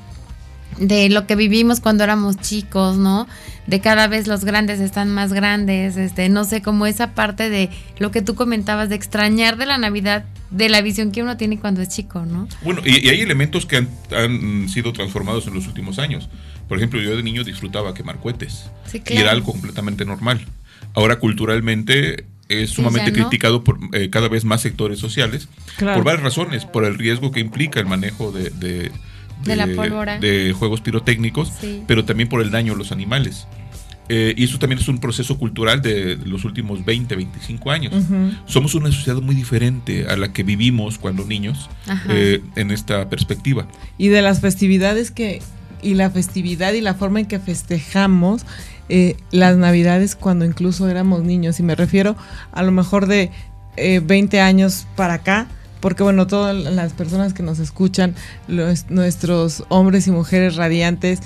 [0.77, 3.27] de lo que vivimos cuando éramos chicos, ¿no?
[3.67, 7.69] De cada vez los grandes están más grandes, este, no sé, como esa parte de
[7.99, 11.59] lo que tú comentabas de extrañar de la Navidad, de la visión que uno tiene
[11.59, 12.47] cuando es chico, ¿no?
[12.61, 13.77] Bueno, y, hay elementos que
[14.15, 16.29] han, sido transformados en los últimos años.
[16.67, 20.45] Por ejemplo, yo de niño disfrutaba quemar cohetes y era algo completamente normal.
[20.93, 26.65] Ahora culturalmente es sumamente criticado por eh, cada vez más sectores sociales por varias razones,
[26.65, 28.91] por el riesgo que implica el manejo de de,
[29.45, 30.19] la pólvora.
[30.19, 31.51] de juegos pirotécnicos,
[31.87, 33.47] pero también por el daño a los animales.
[34.11, 37.93] Eh, y eso también es un proceso cultural de los últimos 20, 25 años.
[38.45, 41.69] Somos una sociedad muy diferente a la que vivimos cuando niños
[42.09, 43.67] eh, en esta perspectiva.
[43.97, 45.41] y de las festividades que
[45.81, 48.45] y la festividad y la forma en que festejamos
[48.89, 52.15] eh, las navidades cuando incluso éramos niños y me refiero
[52.51, 53.31] a lo mejor de
[53.77, 55.47] eh, 20 años para acá
[55.79, 58.15] porque bueno todas las personas que nos escuchan
[58.89, 61.19] nuestros hombres y mujeres radiantes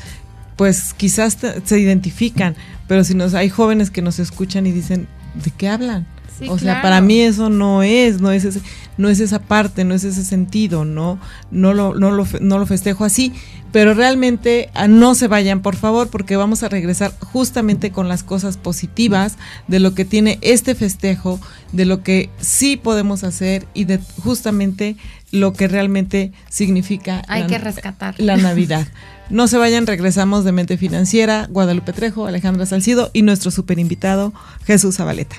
[0.56, 2.56] pues quizás se identifican
[2.88, 6.06] pero si nos hay jóvenes que nos escuchan y dicen de qué hablan
[6.40, 6.82] Sí, o sea, claro.
[6.82, 8.62] para mí eso no es, no es ese,
[8.98, 11.20] no es esa parte, no es ese sentido, no,
[11.52, 13.34] no lo, no lo, no lo festejo así.
[13.72, 18.22] Pero realmente ah, no se vayan, por favor, porque vamos a regresar justamente con las
[18.24, 21.40] cosas positivas de lo que tiene este festejo,
[21.72, 24.96] de lo que sí podemos hacer y de justamente
[25.32, 28.14] lo que realmente significa Hay la- que rescatar.
[28.20, 28.88] la Navidad.
[29.32, 34.34] No se vayan, regresamos de Mente Financiera, Guadalupe Trejo, Alejandra Salcido y nuestro super invitado,
[34.66, 35.38] Jesús Zabaleta.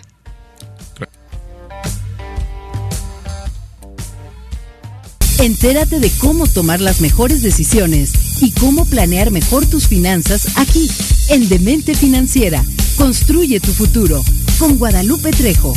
[5.44, 10.90] Entérate de cómo tomar las mejores decisiones y cómo planear mejor tus finanzas aquí,
[11.28, 12.64] en Demente Financiera.
[12.96, 14.22] Construye tu futuro
[14.58, 15.74] con Guadalupe Trejo.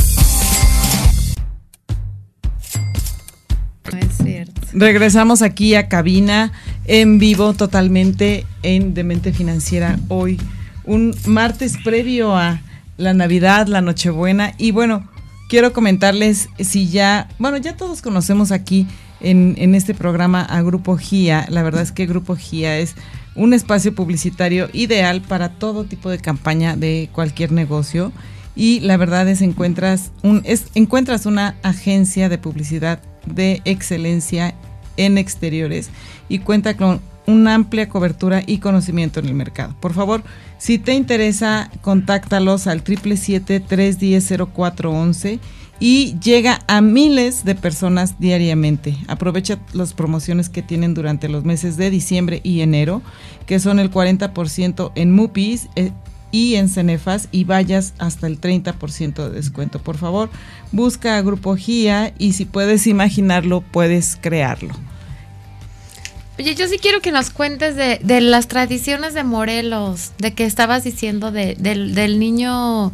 [3.92, 4.58] No es cierto.
[4.72, 6.50] Regresamos aquí a cabina
[6.86, 10.40] en vivo totalmente en Demente Financiera hoy,
[10.86, 12.62] un martes previo a
[12.96, 15.06] la Navidad, la Nochebuena y bueno,
[15.50, 18.86] quiero comentarles si ya, bueno, ya todos conocemos aquí
[19.20, 22.94] en, este programa a Grupo GIA, la verdad es que Grupo GIA es
[23.34, 28.12] un espacio publicitario ideal para todo tipo de campaña de cualquier negocio
[28.56, 30.42] y la verdad es encuentras un
[30.74, 34.54] encuentras una agencia de publicidad de excelencia
[34.96, 35.90] en exteriores
[36.28, 39.76] y cuenta con una amplia cobertura y conocimiento en el mercado.
[39.80, 40.24] Por favor,
[40.56, 45.38] si te interesa, contáctalos al 777-310-0411
[45.80, 48.96] y llega a miles de personas diariamente.
[49.06, 53.02] Aprovecha las promociones que tienen durante los meses de diciembre y enero,
[53.46, 55.92] que son el 40% en MUPIs eh,
[56.30, 59.78] y en Cenefas y vayas hasta el 30% de descuento.
[59.78, 60.30] Por favor,
[60.72, 64.74] busca a Grupo GIA y si puedes imaginarlo, puedes crearlo.
[66.38, 70.84] Oye, yo sí quiero que nos cuentes de, las tradiciones de Morelos, de que estabas
[70.84, 72.92] diciendo de, del niño,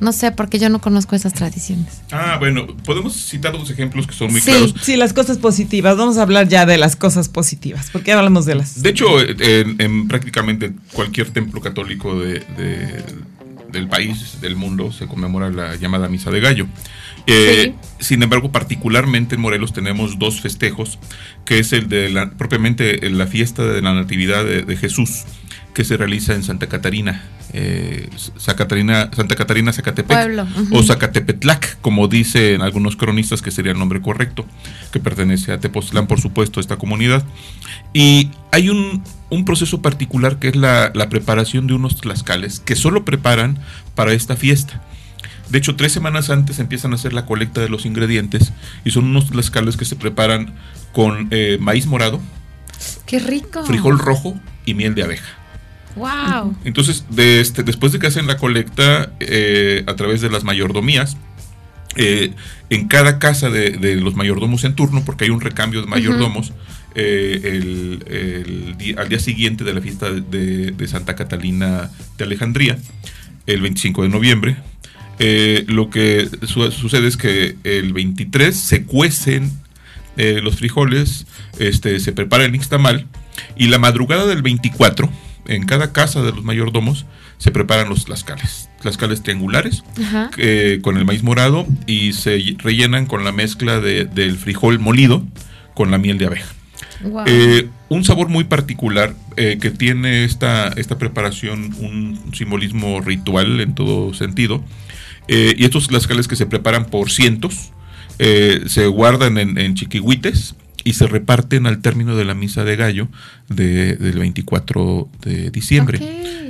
[0.00, 2.02] no sé, porque yo no conozco esas tradiciones.
[2.12, 4.50] Ah, bueno, podemos citar dos ejemplos que son muy Sí.
[4.50, 4.74] claros.
[4.82, 5.96] Sí, las cosas positivas.
[5.96, 8.82] Vamos a hablar ya de las cosas positivas, porque ya hablamos de las.
[8.82, 13.04] De hecho, en, en prácticamente cualquier templo católico de, de-
[13.72, 16.66] del país, del mundo, se conmemora la llamada Misa de Gallo.
[17.26, 20.98] Eh, Sin embargo, particularmente en Morelos tenemos dos festejos,
[21.44, 25.24] que es el de la, propiamente la fiesta de la Natividad de, de Jesús,
[25.76, 28.08] que se realiza en Santa Catarina, eh,
[28.38, 33.78] Sa- Catarina Santa Catarina Zacatepec, Pueblo, o Zacatepetlac, como dicen algunos cronistas que sería el
[33.78, 34.46] nombre correcto,
[34.90, 37.24] que pertenece a Tepoztlán, por supuesto, esta comunidad.
[37.92, 42.74] Y hay un, un proceso particular que es la, la preparación de unos tlaxcales que
[42.74, 43.58] solo preparan
[43.94, 44.80] para esta fiesta.
[45.50, 48.54] De hecho, tres semanas antes empiezan a hacer la colecta de los ingredientes
[48.86, 50.54] y son unos tlaxcales que se preparan
[50.92, 52.18] con eh, maíz morado,
[53.04, 53.62] ¡Qué rico!
[53.66, 55.36] frijol rojo y miel de abeja.
[55.96, 56.54] ¡Wow!
[56.64, 61.16] Entonces, de este, después de que hacen la colecta eh, a través de las mayordomías,
[61.96, 62.32] eh,
[62.68, 66.52] en cada casa de, de los mayordomos en turno, porque hay un recambio de mayordomos,
[66.94, 72.78] eh, el- al día siguiente de la fiesta de, de Santa Catalina de Alejandría,
[73.46, 74.56] el 25 de noviembre,
[75.18, 79.50] eh, lo que su- sucede es que el 23 se cuecen
[80.18, 81.26] eh, los frijoles,
[81.58, 83.06] este, se prepara el nixtamal
[83.56, 85.10] y la madrugada del 24,
[85.48, 87.06] en cada casa de los mayordomos,
[87.38, 88.68] se preparan los tlaxcales.
[88.80, 89.82] Tlaxcales triangulares
[90.38, 95.24] eh, con el maíz morado y se rellenan con la mezcla de- del frijol molido
[95.74, 96.46] con la miel de abeja.
[97.02, 97.24] Wow.
[97.26, 103.74] Eh, un sabor muy particular eh, que tiene esta, esta preparación un simbolismo ritual en
[103.74, 104.64] todo sentido.
[105.28, 107.72] Eh, y estos tlaxcales que se preparan por cientos
[108.18, 110.54] se guardan en, en chiquihuites
[110.86, 113.08] y se reparten al término de la misa de gallo
[113.48, 115.98] de- del 24 de diciembre.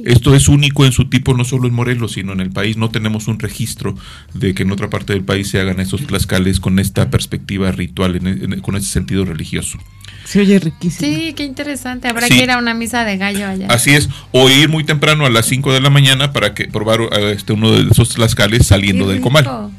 [0.05, 2.77] Esto es único en su tipo no solo en Morelos, sino en el país.
[2.77, 3.97] No tenemos un registro
[4.35, 8.17] de que en otra parte del país se hagan estos tlaxcales con esta perspectiva ritual,
[8.17, 9.79] en- en- con ese sentido religioso.
[10.25, 11.11] Se oye riquísimo.
[11.17, 12.09] Sí, qué interesante.
[12.09, 12.37] Habrá Sí.
[12.37, 13.69] que ir a una misa de gallo allá.
[13.69, 17.01] Así es, o ir muy temprano a las 5 de la mañana para que probar
[17.33, 19.29] este, uno de esos tlaxcales saliendo Qué del rico.
[19.31, 19.71] comal.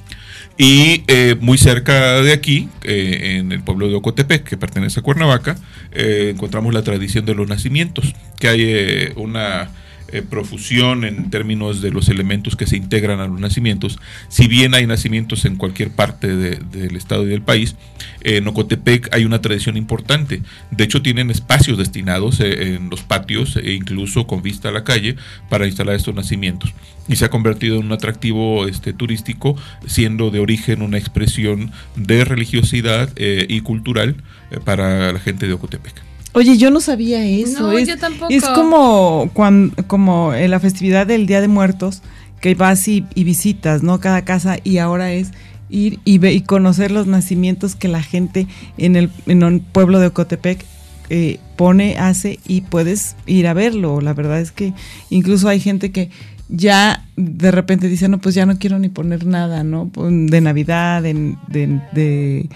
[0.58, 5.04] Y eh, muy cerca de aquí, eh, en el pueblo de Ocotepec, que pertenece a
[5.04, 5.56] Cuernavaca,
[5.92, 9.70] eh, encontramos la tradición de los nacimientos, que hay eh, una
[10.10, 14.00] eh, profusión en términos de los elementos que se integran a los nacimientos.
[14.30, 17.76] Si bien hay nacimientos en cualquier parte del estado y del país,
[18.22, 20.42] en Ocotepec hay una tradición importante.
[20.72, 24.84] De hecho, tienen espacios destinados eh, en los patios e incluso con vista a la
[24.84, 25.18] calle
[25.50, 26.74] para instalar estos nacimientos.
[27.10, 32.24] Y se ha convertido en un atractivo este, turístico, siendo de origen una expresión de
[32.24, 34.16] religiosidad eh, y cultural
[34.64, 36.07] para la gente de Ocotepec.
[36.38, 37.64] Oye, yo no sabía eso.
[37.64, 38.32] No, es, yo tampoco.
[38.32, 42.04] Es como, cuando, como en la festividad del Día de Muertos,
[42.42, 44.00] que vas y, visitas, ¿no?
[44.00, 45.32] Cada casa y ahora es
[45.70, 50.08] ir y, y conocer los nacimientos que la gente en el, en el pueblo de
[50.08, 50.64] Ocotepec
[51.10, 54.00] eh, pone, hace y puedes ir a verlo.
[54.02, 54.74] La verdad es que
[55.10, 56.12] incluso hay gente que
[56.50, 59.90] ya de repente dice, no, pues ya no quiero ni poner nada, ¿no?
[59.96, 62.50] De Navidad, de, de,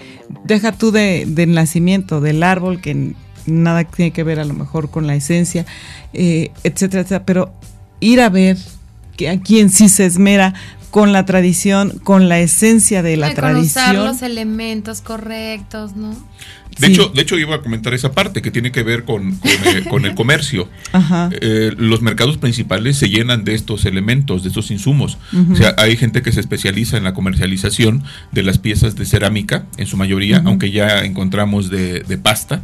[0.44, 3.14] deja tú de, del nacimiento, del árbol, que
[3.46, 5.66] nada tiene que ver a lo mejor con la esencia,
[6.12, 7.52] eh, etcétera, etcétera, pero
[8.00, 8.56] ir a ver
[9.16, 10.54] que a quien sí se esmera
[10.92, 13.90] con la tradición, con la esencia de la tradición.
[13.90, 16.14] Usar los elementos correctos, ¿no?
[16.78, 19.38] De, hecho, de hecho, iba a comentar esa parte que tiene que ver con,
[19.88, 20.68] con, el comercio.
[21.40, 25.16] Eh, los mercados principales se llenan de estos elementos, de estos insumos.
[25.50, 29.64] O sea, hay gente que se especializa en la comercialización de las piezas de cerámica,
[29.78, 32.62] en su mayoría, aunque ya encontramos de, de pasta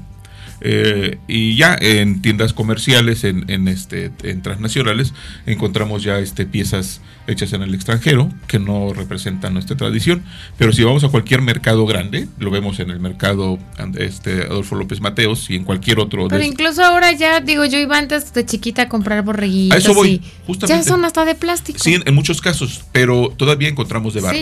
[0.61, 5.14] eh, y ya en tiendas comerciales, en, en, este, en transnacionales,
[5.46, 10.22] encontramos ya este, piezas hechas en el extranjero que no representan nuestra tradición.
[10.56, 13.59] Pero si vamos a cualquier mercado grande, lo vemos en el mercado
[13.98, 16.26] este, Adolfo López Mateos y en cualquier otro.
[16.28, 19.76] Pero incluso ahora ya, digo, yo iba antes de chiquita a comprar borreguitos.
[19.76, 20.84] A eso voy, justamente.
[20.84, 21.78] Ya son hasta de plástico.
[21.78, 24.38] Sí, en muchos casos, pero todavía encontramos de barro.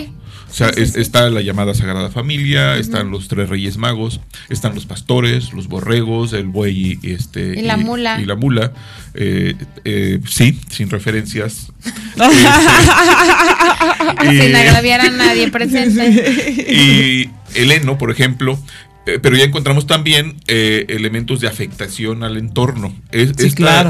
[0.49, 5.53] O sea, está la llamada Sagrada Familia, están los tres Reyes Magos, están los pastores,
[5.53, 8.21] los borregos, el buey y, este, y la mula.
[8.21, 8.73] Y la mula.
[9.15, 9.55] Eh,
[9.85, 11.73] eh, sí, sin referencias.
[14.23, 16.67] sin agraviar a nadie presente.
[16.69, 18.59] Y el heno, por ejemplo,
[19.07, 22.93] eh, pero ya encontramos también eh, elementos de afectación al entorno.
[23.13, 23.31] Es,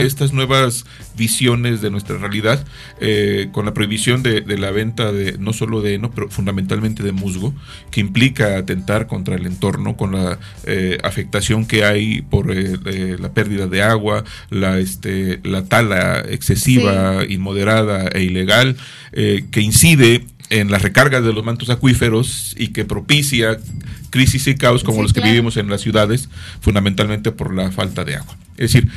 [0.03, 0.85] Estas nuevas
[1.17, 2.67] visiones de nuestra realidad,
[3.01, 7.13] eh, con la prohibición de, la venta de no solo de heno, pero fundamentalmente de
[7.13, 7.55] musgo,
[7.91, 10.39] que implica atentar contra el entorno, con la
[11.03, 18.23] afectación que hay por la pérdida de agua, la, este, la tala excesiva, inmoderada e
[18.23, 18.77] ilegal,
[19.13, 23.59] que incide en las recargas de los mantos acuíferos y que propicia
[24.11, 26.29] crisis y caos como los que vivimos en las ciudades,
[26.61, 28.37] fundamentalmente por la falta de agua.
[28.57, 28.91] Es decir,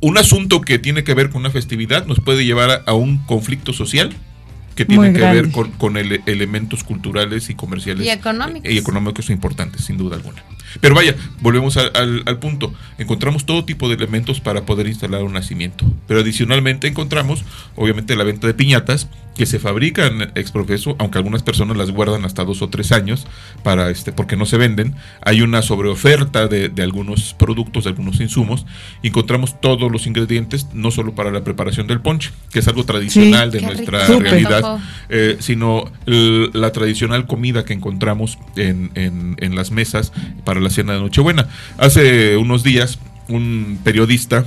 [0.00, 3.72] un asunto que tiene que ver con una festividad nos puede llevar a, un conflicto
[3.72, 4.12] social
[4.74, 8.70] que tiene que ver con, elementos culturales y comerciales y económicos.
[8.70, 10.42] y económicos importantes, sin duda alguna.
[10.80, 12.74] Pero vaya, volvemos al, punto.
[12.98, 15.84] Encontramos todo tipo de elementos para poder instalar un nacimiento.
[16.06, 17.44] Pero adicionalmente encontramos,
[17.76, 22.44] obviamente, la venta de piñatas que se fabrican exprofeso, aunque algunas personas las guardan hasta
[22.44, 23.26] dos o tres años
[23.62, 24.94] para este, porque no se venden.
[25.20, 28.66] Hay una sobreoferta de, de algunos productos, de algunos insumos.
[29.02, 33.50] encontramos todos los ingredientes, no solo para la preparación del ponche, que es algo tradicional
[33.50, 34.78] de nuestra realidad,
[35.08, 40.12] eh, sino la tradicional comida que encontramos en, en, en las mesas
[40.44, 41.48] para la cena de Nochebuena.
[41.78, 44.44] Hace unos días un periodista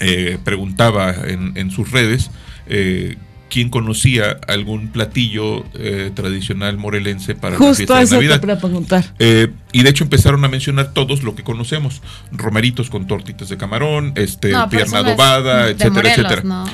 [0.00, 2.30] eh, preguntaba en, sus redes
[2.66, 3.16] eh,
[3.52, 8.40] quién conocía algún platillo eh, tradicional morelense para la fiesta de Navidad.
[8.40, 9.04] Preguntar.
[9.18, 12.00] y de hecho empezaron a mencionar todos lo que conocemos:
[12.32, 16.64] romeritos con tortitas de camarón, este, pierna adobada, etcétera, etcétera.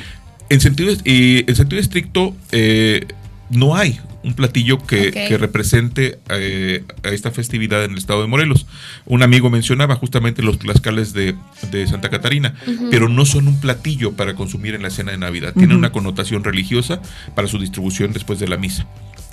[0.51, 2.35] En sentido, y en sentido estricto,
[3.51, 8.66] no hay un platillo que, represente eh, a esta festividad en el estado de Morelos.
[9.07, 11.37] Un amigo mencionaba justamente los tlaxcales de,
[11.87, 12.55] Santa Catarina,
[12.91, 15.53] pero no son un platillo para consumir en la cena de Navidad.
[15.55, 17.01] Tienen una connotación religiosa
[17.35, 18.87] para su distribución después de la misa.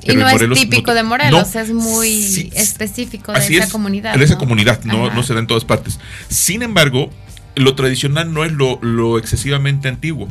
[0.03, 4.15] y no es típico de Morelos, es muy específico de esa comunidad.
[4.15, 5.99] De esa comunidad, no, no se da en todas partes.
[6.29, 7.09] Sin embargo,
[7.55, 10.27] lo tradicional no es lo, lo excesivamente antiguo.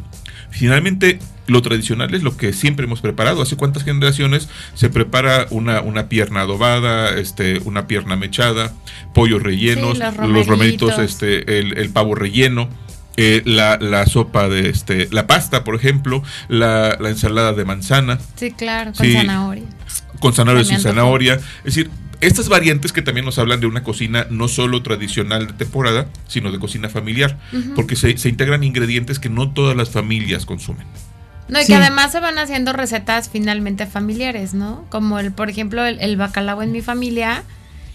[0.50, 3.42] Finalmente, lo tradicional es lo que siempre hemos preparado.
[3.42, 8.72] ¿Hace cuántas generaciones se prepara una, una pierna adobada, este, una pierna mechada,
[9.12, 12.68] pollos rellenos, los, romeritos, este, el, pavo relleno?
[13.16, 18.18] Eh, la, la, sopa de este, la pasta, por ejemplo, la, la ensalada de manzana.
[18.34, 19.64] Sí, claro, con zanahoria.
[20.18, 21.34] Con zanahoria sin zanahoria.
[21.34, 21.90] Es decir,
[22.20, 26.50] estas variantes que también nos hablan de una cocina no solo tradicional de temporada, sino
[26.50, 27.38] de cocina familiar,
[27.74, 30.86] porque se, integran ingredientes que no todas las familias consumen.
[31.48, 34.84] No, y que además se van haciendo recetas finalmente familiares, ¿no?
[34.88, 37.42] Como el, por ejemplo, el, bacalao en mi familia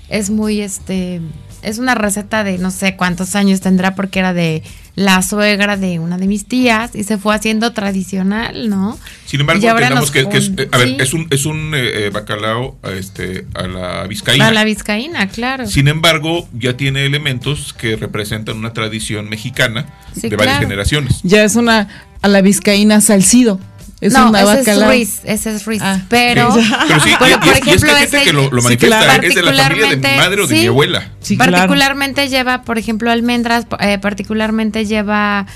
[0.07, 1.21] es muy este
[1.61, 4.63] es una receta de no sé cuántos años tendrá porque era de
[4.95, 8.99] la suegra de una de mis tías y se fue haciendo tradicional, ¿no?
[9.25, 10.97] Sin embargo, entendamos que, que es, eh, a ver, sí.
[10.99, 14.47] es un, es un eh, eh, bacalao este, a la vizcaína.
[14.47, 15.67] A la vizcaína, claro.
[15.67, 20.67] Sin embargo, ya tiene elementos que representan una tradición mexicana Sí, de varias claro.
[20.67, 21.19] generaciones.
[21.23, 21.87] Ya es una
[22.21, 23.59] a la vizcaína salcido.
[24.01, 25.81] Es no, una ese es Ruiz, ese es Ruiz.
[25.83, 28.23] Ah, pero, Sí, Pero sí, pero, y- y, por es- y es que ejemplo, ese-
[28.23, 29.23] que lo, lo sí, manifiesta, claro.
[29.23, 30.61] es de la familia de mi Particularmente, madre o de sí.
[30.61, 31.11] mi abuela.
[31.19, 31.51] Sí, claro.
[31.51, 35.47] particularmente lleva, por ejemplo, almendras, eh, particularmente lleva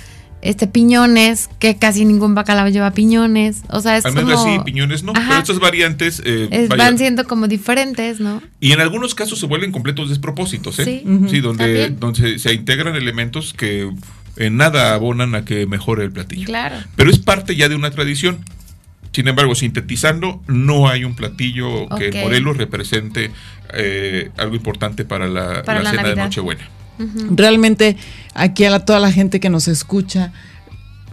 [0.41, 3.61] este piñones, que casi ningún bacalao lleva piñones.
[3.69, 4.57] O sea, es Almendras como...
[4.57, 5.13] sí, piñones no.
[5.15, 5.25] Ajá.
[5.29, 8.41] Pero estas variantes eh, es- van siendo como diferentes, ¿no?
[8.59, 10.83] Y en algunos casos se vuelven completos despropósitos, ¿eh?
[10.83, 11.03] Sí.
[11.29, 11.97] Sí, donde, También.
[11.97, 13.89] donde se, se integran elementos que
[14.37, 16.45] en nada abonan a que mejore el platillo.
[16.45, 16.75] Claro.
[16.95, 18.39] Pero es parte ya de una tradición.
[19.11, 22.15] Sin embargo, sintetizando, no hay un platillo que Ok.
[22.15, 23.29] en Morelos represente
[23.75, 26.15] eh, algo importante para la, Para la la cena de.
[26.15, 26.67] Nochebuena.
[27.31, 27.97] Realmente
[28.33, 30.31] aquí a la- toda la gente que nos escucha,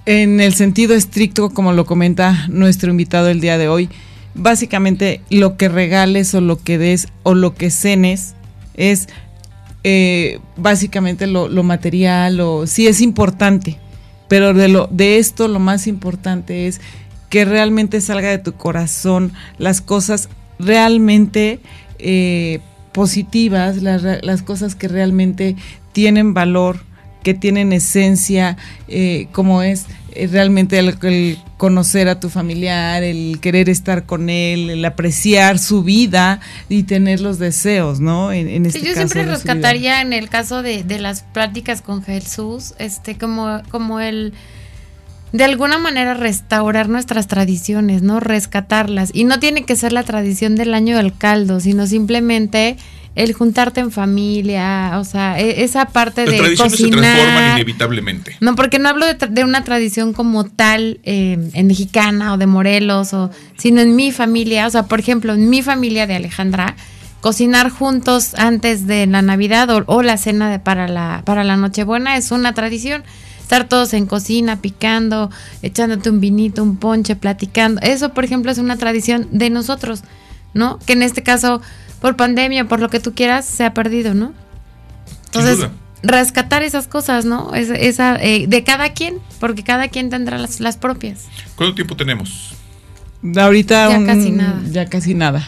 [0.06, 3.88] en el sentido estricto, como lo comenta nuestro invitado el día de hoy,
[4.34, 8.34] básicamente lo que regales o lo que des o lo que cenes
[8.74, 9.08] es
[9.82, 13.78] eh, básicamente lo, material o sí es importante,
[14.28, 16.80] pero de lo de esto lo más importante es
[17.30, 20.28] que realmente salga de tu corazón las cosas
[20.58, 21.60] realmente
[21.98, 22.60] eh,
[22.92, 25.56] positivas, las, las cosas que realmente
[25.92, 26.80] tienen valor,
[27.22, 28.56] que tienen esencia,
[28.88, 29.86] eh, como es
[30.30, 35.82] realmente el, el conocer a tu familiar, el querer estar con él, el apreciar su
[35.82, 38.32] vida y tener los deseos, ¿no?
[38.32, 41.82] En, en Sí, este yo caso siempre rescataría en el caso de, de las pláticas
[41.82, 44.32] con Jesús, este, como, como el
[45.32, 48.18] de alguna manera restaurar nuestras tradiciones, ¿no?
[48.20, 49.10] Rescatarlas.
[49.14, 52.76] Y no tiene que ser la tradición del año del caldo, sino simplemente
[53.16, 57.56] el juntarte en familia, o sea, e- esa parte Las de tradiciones se transforman cocinar.
[57.58, 58.36] inevitablemente.
[58.40, 62.38] No, porque no hablo de, tra- de una tradición como tal eh, en mexicana o
[62.38, 64.66] de Morelos, o, sino en mi familia.
[64.66, 66.76] O sea, por ejemplo, en mi familia de Alejandra,
[67.20, 71.56] cocinar juntos antes de la Navidad o, o la cena de, para, la, para la
[71.56, 73.02] Nochebuena es una tradición.
[73.42, 75.28] Estar todos en cocina, picando,
[75.62, 77.80] echándote un vinito, un ponche, platicando.
[77.80, 80.02] Eso, por ejemplo, es una tradición de nosotros,
[80.54, 80.78] ¿no?
[80.86, 81.60] Que en este caso,
[82.00, 84.32] por pandemia, por lo que tú quieras, se ha perdido, ¿no?
[85.26, 85.70] Entonces, duda.
[86.02, 87.54] rescatar esas cosas, ¿no?
[87.54, 91.26] Es- esa, eh, de cada quien, porque cada quien tendrá las, las propias.
[91.56, 92.54] ¿Cuánto tiempo tenemos?
[93.36, 94.60] Ahorita Ya un- casi nada.
[94.70, 95.46] Ya casi nada.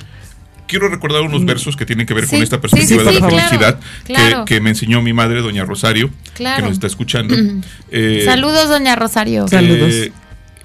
[0.66, 2.28] Quiero recordar unos versos que tienen que ver Mm.
[2.28, 4.44] Sí, con esta perspectiva sí, de sí, la claro, felicidad que- claro.
[4.44, 6.57] Que, me enseñó mi madre, doña Rosario, Claro.
[6.57, 7.34] que nos está escuchando.
[7.36, 7.61] Mm.
[7.90, 9.48] Eh, Saludos, doña Rosario.
[9.48, 9.90] Sal- Saludos.
[9.92, 10.12] Eh,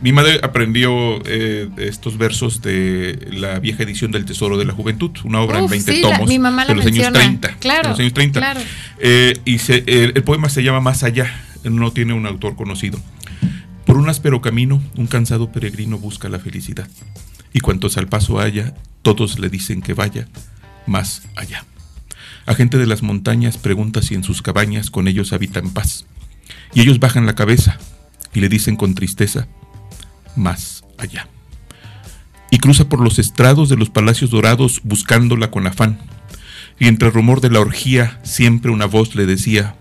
[0.02, 5.12] mi madre aprendió eh, estos versos de la vieja edición del Tesoro de la Juventud,
[5.24, 7.20] una obra en Uf, 20 sí, la- tomos mi mamá de los menciona.
[7.20, 7.56] años 30.
[7.60, 8.40] Claro, de los años 30.
[8.40, 8.60] claro.
[9.00, 11.34] Eh, y se- el poema se llama Más allá,
[11.64, 13.00] no tiene un autor conocido.
[13.86, 16.88] Por un áspero camino, un cansado peregrino busca la felicidad.
[17.54, 20.28] Y cuantos al paso haya, todos le dicen que vaya
[20.86, 21.66] más allá.
[22.46, 26.06] A gente de las montañas pregunta si en sus cabañas con ellos habita en paz.
[26.74, 27.78] Y ellos bajan la cabeza
[28.34, 29.48] y le dicen con tristeza,
[30.38, 31.28] más allá.
[32.50, 36.00] Y cruza por los estrados de los palacios dorados buscándola con afán.
[36.80, 39.76] Y entre rumor de la orgía siempre una voz le decía,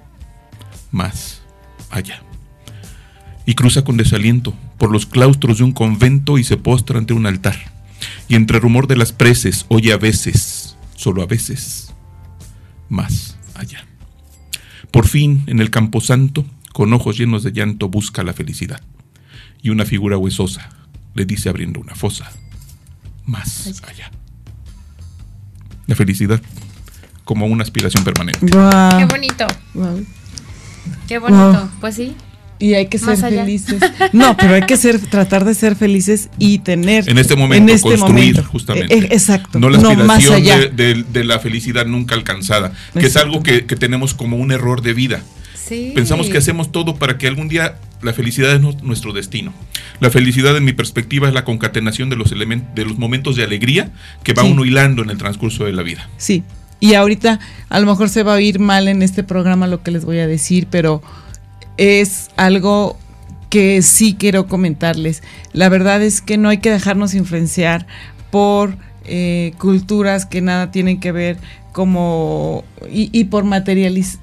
[0.90, 1.42] más
[1.90, 2.22] allá.
[3.44, 7.26] Y cruza con desaliento por los claustros de un convento y se postra ante un
[7.26, 7.56] altar.
[8.28, 11.94] Y entre rumor de las preces oye a veces, solo a veces,
[12.88, 13.86] más allá.
[14.90, 18.80] Por fin, en el camposanto, con ojos llenos de llanto, busca la felicidad.
[19.66, 20.68] Y una figura huesosa
[21.14, 22.30] le dice abriendo una fosa,
[23.24, 24.12] más allá.
[25.88, 26.40] La felicidad
[27.24, 28.46] como una aspiración permanente.
[28.46, 29.46] Guau, Qué bonito,
[31.08, 31.52] qué bonito.
[31.52, 31.70] Wow.
[31.80, 32.14] Pues sí.
[32.60, 33.80] Y hay que ser felices.
[34.12, 37.08] No, pero hay que ser, tratar de ser felices y tener.
[37.08, 38.44] En este momento, en este construir momento.
[38.44, 38.96] justamente.
[38.96, 39.58] Eh, exacto.
[39.58, 40.58] No la más aspiración allá.
[40.58, 44.52] de, de- de la felicidad nunca alcanzada, que es algo que, que tenemos como un
[44.52, 45.22] error de vida.
[45.56, 45.90] Sí.
[45.92, 49.52] Pensamos que hacemos todo para que algún día la felicidad es nu- nuestro destino.
[50.00, 53.44] La felicidad, en mi perspectiva, es la concatenación de los elementos, de los momentos de
[53.44, 53.90] alegría
[54.22, 54.50] que va Sí.
[54.50, 56.08] uno hilando en el transcurso de la vida.
[56.18, 56.42] Sí.
[56.78, 57.40] Y ahorita
[57.70, 60.18] a lo mejor se va a oír mal en este programa lo que les voy
[60.18, 61.02] a decir, pero
[61.78, 62.98] es algo
[63.48, 65.22] que sí quiero comentarles.
[65.52, 67.86] La verdad es que no hay que dejarnos influenciar
[68.30, 71.38] por eh, culturas que nada tienen que ver
[71.72, 74.20] como y, y por materialismo.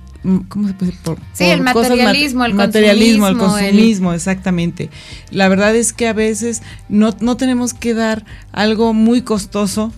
[0.48, 1.04] ¿Cómo se puede decir?
[1.04, 4.90] Por, Sí, por el materialismo, el materialismo, el consumismo, el- consumismo, exactamente.
[5.32, 9.92] La verdad es que a veces no, no tenemos que dar algo muy costoso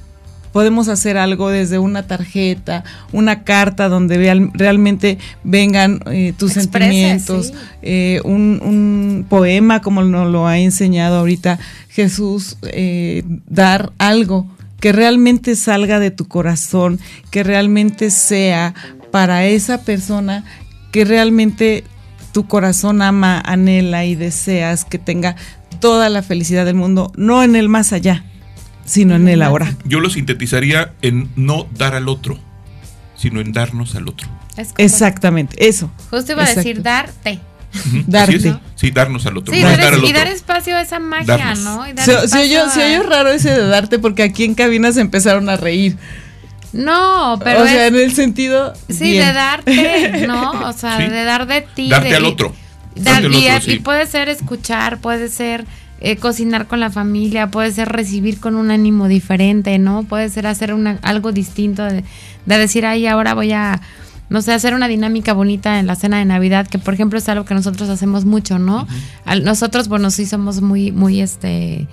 [0.51, 7.47] podemos hacer algo desde una tarjeta, una carta donde real- realmente vengan eh, tus sentimientos,
[7.47, 7.53] sí.
[7.81, 11.59] eh, un, un poema como nos lo ha enseñado ahorita
[11.89, 14.47] Jesús, eh, dar algo
[14.79, 17.01] que realmente salga de tu corazón,
[17.31, 18.73] que realmente sea
[19.15, 20.43] para esa persona
[20.91, 21.85] que realmente
[22.33, 25.37] tu corazón ama, anhela y deseas que tenga
[25.79, 28.25] toda la felicidad del mundo, no en el más allá,
[28.83, 29.73] sino en el ahora.
[29.85, 32.37] Yo lo sintetizaría en no dar al otro,
[33.15, 34.27] sino en darnos al otro.
[34.57, 34.73] Es.
[34.77, 35.89] Exactamente, eso.
[36.09, 37.39] Justo iba a decir darte.
[38.07, 38.57] Darte.
[38.75, 39.53] Sí, darnos al otro.
[39.55, 41.59] Sí, no es dar- dar al y dar espacio a esa magia, Darnos.
[41.63, 41.87] ¿no?
[41.87, 45.55] Y dar Se, oyó raro ese de darte porque aquí en cabina se empezaron a
[45.55, 45.95] reír.
[46.75, 48.73] No, pero o sea, es- en el sentido...
[48.89, 49.27] Sí, bien.
[49.27, 50.51] de darte, ¿no?
[50.67, 51.07] O sea, Sí.
[51.07, 51.89] de dar de ti.
[51.89, 52.53] Darte de- al otro.
[52.95, 53.79] dar- Darte al y, otro, y sí.
[53.79, 55.65] puede ser escuchar, puede ser
[56.01, 60.03] eh, cocinar con la familia, puede ser recibir con un ánimo diferente, ¿no?
[60.03, 62.03] Puede ser hacer una, algo distinto, de,
[62.45, 63.81] de decir, ay, ahora voy a,
[64.29, 67.29] no sé, hacer una dinámica bonita en la cena de Navidad, que por ejemplo es
[67.29, 68.85] algo que nosotros hacemos mucho, ¿no?
[69.23, 71.87] Al- nosotros, bueno, sí somos muy, muy, este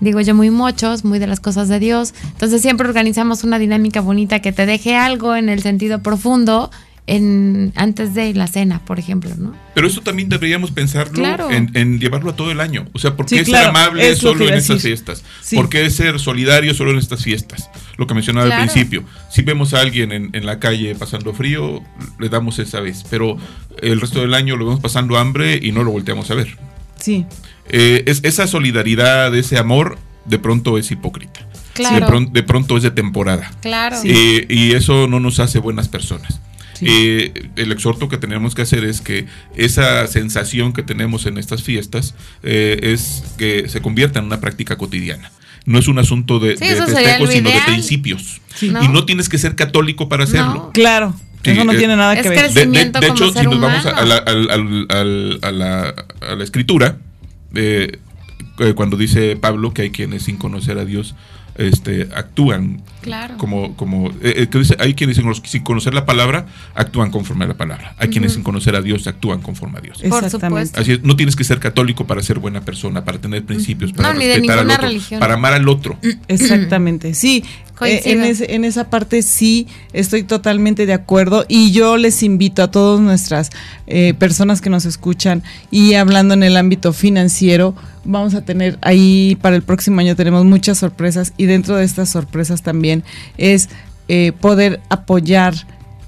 [0.00, 2.14] digo yo, muy mochos, muy de las cosas de Dios.
[2.32, 6.70] Entonces siempre organizamos una dinámica bonita que te deje algo en el sentido profundo
[7.06, 9.52] en antes de la cena, por ejemplo, ¿no?
[9.74, 11.50] Pero eso también deberíamos pensarlo Claro.
[11.50, 12.86] en, en llevarlo a todo el año.
[12.94, 15.22] O sea, ¿por Sí, qué claro, ser amable es solo en estas fiestas?
[15.42, 15.56] Sí.
[15.56, 17.68] ¿Por qué ser solidario solo en estas fiestas?
[17.98, 18.62] Lo que mencionaba Claro.
[18.62, 19.04] al principio.
[19.30, 21.82] Si vemos a alguien en, en la calle pasando frío,
[22.18, 23.04] le damos esa vez.
[23.10, 23.36] Pero
[23.82, 26.56] el resto del año lo vemos pasando hambre y no lo volteamos a ver.
[27.04, 27.26] Sí,
[27.68, 31.46] Eh, es, esa solidaridad, ese amor, de pronto es hipócrita.
[31.74, 31.96] Claro.
[31.96, 33.50] De, pron- de pronto es de temporada.
[33.60, 33.96] Claro.
[34.04, 36.40] Eh, y eso no nos hace buenas personas.
[36.74, 36.86] Sí.
[36.88, 39.26] Eh, el exhorto que tenemos que hacer es que
[39.56, 44.76] esa sensación que tenemos en estas fiestas eh, es que se convierta en una práctica
[44.76, 45.30] cotidiana.
[45.66, 48.40] No es un asunto de, Sí, festejos, sino de principios.
[48.54, 48.66] Sí.
[48.66, 48.88] Y ¿No?
[48.88, 50.54] no tienes que ser católico para hacerlo.
[50.54, 50.70] No.
[50.72, 51.14] claro.
[51.44, 52.38] Sí, eso no eh, tiene nada es que ver.
[52.38, 56.96] De, de- Crecimiento de hecho, si nos vamos a, la, a la- a la escritura,
[57.54, 57.98] eh,
[58.58, 61.14] eh, cuando dice Pablo que hay quienes sin conocer a Dios
[61.56, 63.36] este, actúan Claro.
[63.36, 67.44] como, como eh, eh, que dice, hay quienes sin, sin conocer la palabra actúan conforme
[67.44, 69.98] a la palabra, hay quienes sin conocer a Dios actúan conforme a Dios.
[69.98, 70.68] Por Exactamente.
[70.68, 70.80] supuesto.
[70.80, 74.14] Así es, no tienes que ser católico para ser buena persona, para tener principios, para
[74.14, 75.20] No, respetar al otro, religión.
[75.20, 75.98] para amar al otro.
[76.28, 77.44] Exactamente, sí.
[77.82, 82.62] eh, en, ese- en esa parte sí estoy totalmente de acuerdo y yo les invito
[82.62, 83.50] a todas nuestras
[83.86, 87.74] eh, personas que nos escuchan y hablando en el ámbito financiero,
[88.04, 92.10] vamos a tener ahí para el próximo año tenemos muchas sorpresas y dentro de estas
[92.10, 93.04] sorpresas también
[93.38, 93.68] es
[94.08, 95.54] eh, poder apoyar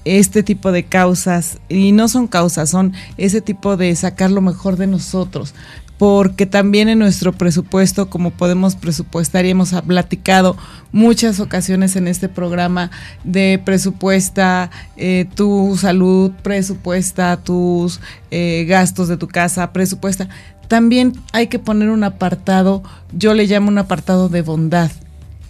[0.05, 4.77] este tipo de causas, y no son causas, son ese tipo de sacar lo mejor
[4.77, 5.53] de nosotros,
[5.97, 10.55] porque también en nuestro presupuesto, como podemos presupuestar y hemos platicado
[10.91, 12.91] muchas ocasiones en este programa
[13.23, 20.29] de presupuesta eh, tu salud, presupuesta tus eh, gastos de tu casa, presupuesta,
[20.67, 24.91] también hay que poner un apartado, yo le llamo un apartado de bondad,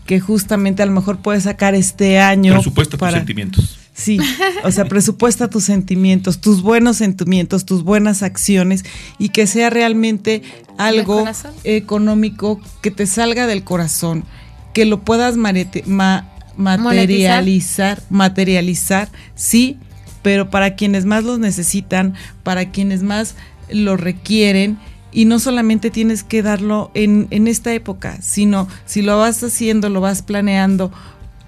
[0.05, 3.77] que justamente a lo mejor puedes sacar este año Presupuesta tus sentimientos.
[3.93, 4.19] Sí,
[4.63, 8.85] o sea, presupuesta tus sentimientos, tus buenos sentimientos, tus buenas acciones
[9.17, 10.43] y que sea realmente
[10.77, 11.25] algo
[11.63, 14.23] económico que te salga del corazón,
[14.73, 19.77] que lo puedas ma- materializar, materializar, sí,
[20.21, 22.13] pero para quienes más los necesitan,
[22.43, 23.35] para quienes más
[23.71, 24.77] lo requieren.
[25.17, 29.89] Y no solamente tienes que darlo en, en esta época, sino si lo vas haciendo,
[29.89, 30.91] lo vas planeando,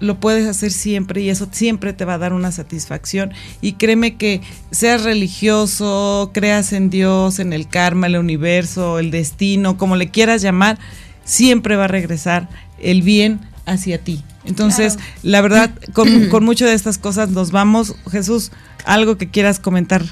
[0.00, 3.32] lo puedes hacer siempre y eso siempre te va a dar una satisfacción.
[3.60, 4.40] Y créeme que
[4.72, 10.42] seas religioso, creas en Dios, en el karma, el universo, el destino, como le quieras
[10.42, 10.76] llamar,
[11.24, 12.48] siempre va a regresar
[12.82, 14.24] el bien hacia ti.
[14.44, 15.10] Entonces, Claro.
[15.22, 17.94] la verdad, con, con muchas de estas cosas nos vamos.
[18.10, 18.50] Jesús,
[18.84, 20.02] algo que quieras comentar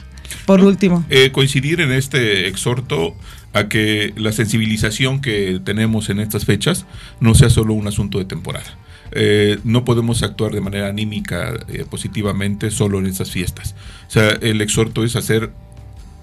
[0.47, 1.05] por último.
[1.09, 3.17] Eh, coincidir en este exhorto
[3.59, 6.87] a que la sensibilización que tenemos en estas fechas
[7.21, 8.79] no sea solo un asunto de temporada.
[9.13, 13.75] Eh, no podemos actuar de manera anímica eh, positivamente solo en estas fiestas.
[14.07, 15.51] O sea, el exhorto es hacer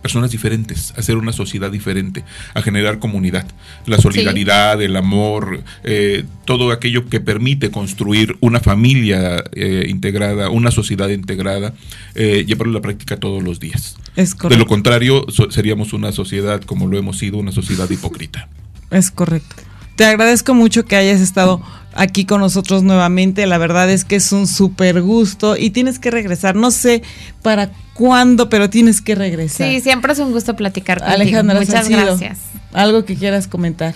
[0.05, 3.47] personas diferentes, hacer una sociedad diferente, a generar comunidad,
[3.87, 10.69] la solidaridad, el amor, eh, todo aquello que permite construir una familia eh, integrada, una
[10.69, 11.73] sociedad integrada,
[12.13, 13.95] eh, llevarlo a la práctica todos los días.
[14.15, 18.47] Es De lo contrario, so- seríamos una sociedad como lo hemos sido, una sociedad hipócrita.
[18.91, 19.55] Es correcto.
[19.95, 21.63] Te agradezco mucho que hayas estado
[21.95, 23.47] aquí con nosotros nuevamente.
[23.47, 26.55] La verdad es que es un súper gusto y tienes que regresar.
[26.55, 27.01] No sé
[27.41, 29.67] para cuándo, pero tienes que regresar.
[29.67, 31.21] Sí, siempre es un gusto platicar contigo.
[31.21, 32.39] Alejandra Muchas gracias.
[32.73, 33.95] Algo que quieras comentar.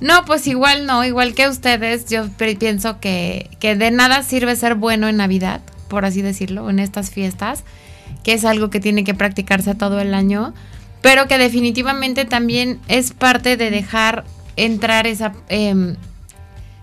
[0.00, 2.28] No, pues igual no, igual que ustedes, yo
[2.58, 7.10] pienso que, que de nada sirve ser bueno en Navidad, por así decirlo, en estas
[7.10, 7.64] fiestas,
[8.22, 10.54] que es algo que tiene que practicarse todo el año,
[11.02, 14.24] pero que definitivamente también es parte de dejar
[14.54, 15.32] entrar esa...
[15.48, 15.96] Em,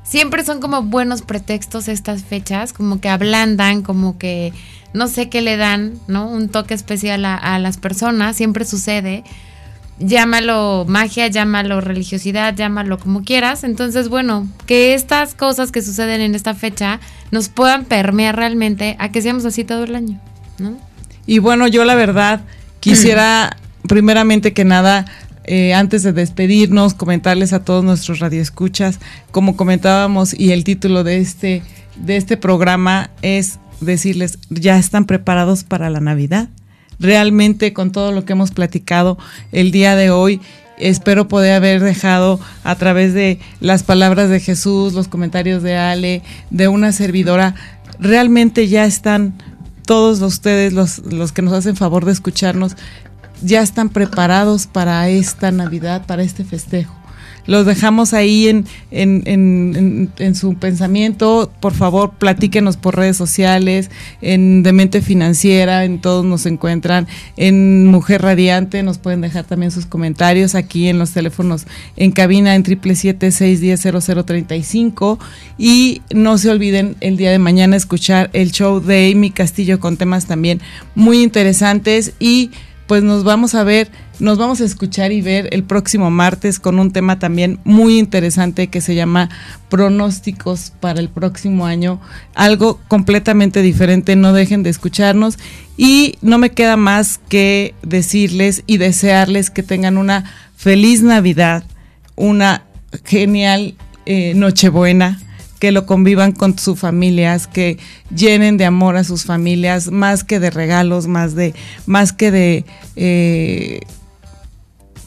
[0.06, 4.54] siempre son como buenos pretextos estas fechas, como que ablandan, como que
[4.94, 6.30] no sé qué le dan, ¿no?
[6.30, 9.26] Un toque especial a, a las personas, siempre sucede
[10.00, 13.64] llámalo magia, llámalo religiosidad, llámalo como quieras.
[13.64, 17.00] Entonces, bueno, que estas cosas que suceden en esta fecha
[17.32, 20.20] nos puedan permear realmente a que seamos así todo el año,
[20.58, 20.78] ¿no?
[21.26, 22.42] Y bueno, yo la verdad
[22.80, 25.06] quisiera primeramente que nada
[25.46, 29.00] eh, antes de despedirnos, comentarles a todos nuestros radioescuchas,
[29.32, 31.64] como comentábamos, y el título de este,
[31.96, 36.50] de este programa es decirles, ¿ya están preparados para la Navidad?
[37.00, 39.18] realmente con todo lo que hemos platicado
[39.52, 40.42] el día de hoy.
[40.78, 46.22] Espero poder haber dejado a través de las palabras de Jesús, los comentarios de Ale,
[46.50, 47.56] de una servidora,
[47.98, 49.36] realmente ya están
[49.86, 52.76] todos ustedes, los, los que nos hacen favor de escucharnos,
[53.46, 56.94] ya están preparados para esta Navidad, para este festejo.
[57.48, 61.52] Los dejamos ahí en, en, su pensamiento.
[61.60, 63.92] Por favor, platíquenos por redes sociales,
[64.22, 69.86] en Demente Financiera, en todos nos encuentran, en Mujer Radiante, nos pueden dejar también sus
[69.86, 71.68] comentarios aquí en los teléfonos
[71.98, 75.20] en cabina en 777-610-0035
[75.60, 79.98] y no se olviden el día de mañana escuchar el show de Amy Castillo con
[79.98, 80.62] temas también
[80.96, 82.50] muy interesantes y
[82.88, 86.80] pues nos vamos a ver, nos vamos a escuchar y ver el próximo martes con
[86.80, 89.30] un tema también muy interesante que se llama
[89.70, 92.00] pronósticos para el próximo año,
[92.36, 95.38] algo completamente diferente, no dejen de escucharnos.
[95.78, 101.66] Y no me queda más que decirles y desearles que tengan una feliz Navidad,
[102.16, 102.64] una
[103.04, 103.76] genial
[104.06, 105.20] eh, Nochebuena
[105.60, 107.78] que lo convivan con sus familias, que
[108.14, 111.54] llenen de amor a sus familias, más que de regalos, más de,
[111.86, 113.82] más que de eh,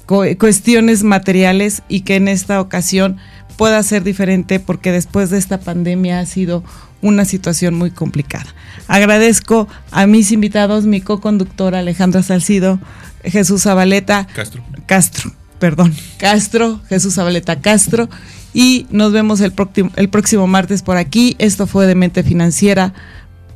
[0.06, 3.18] cuestiones materiales y que en esta ocasión
[3.56, 6.64] pueda ser diferente porque después de esta pandemia ha sido
[7.02, 8.46] una situación muy complicada.
[8.86, 12.80] Agradezco a mis invitados, mi co-conductora Alejandra Salcido,
[13.22, 14.26] Jesús Zabaleta.
[14.34, 14.62] Castro.
[14.86, 15.94] Castro, perdón.
[16.18, 18.08] Castro, Jesús Zabaleta Castro
[18.54, 21.36] y nos vemos el, próximo, el próximo martes por aquí.
[21.38, 22.94] Esto fue de Mente Financiera.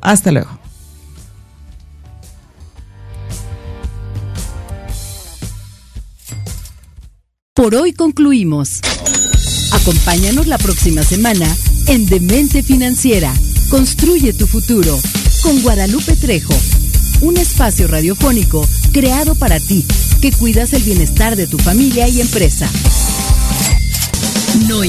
[0.01, 0.63] Hasta luego.
[7.55, 8.81] Por hoy concluimos.
[9.73, 11.47] Acompáñanos la próxima semana
[11.87, 13.33] en Demente Financiera.
[13.71, 14.99] Construye tu futuro
[15.43, 16.55] con Guadalupe Trejo.
[17.21, 19.87] Un espacio radiofónico creado para ti,
[20.21, 22.69] que cuidas el bienestar de tu familia y empresa.
[24.69, 24.83] No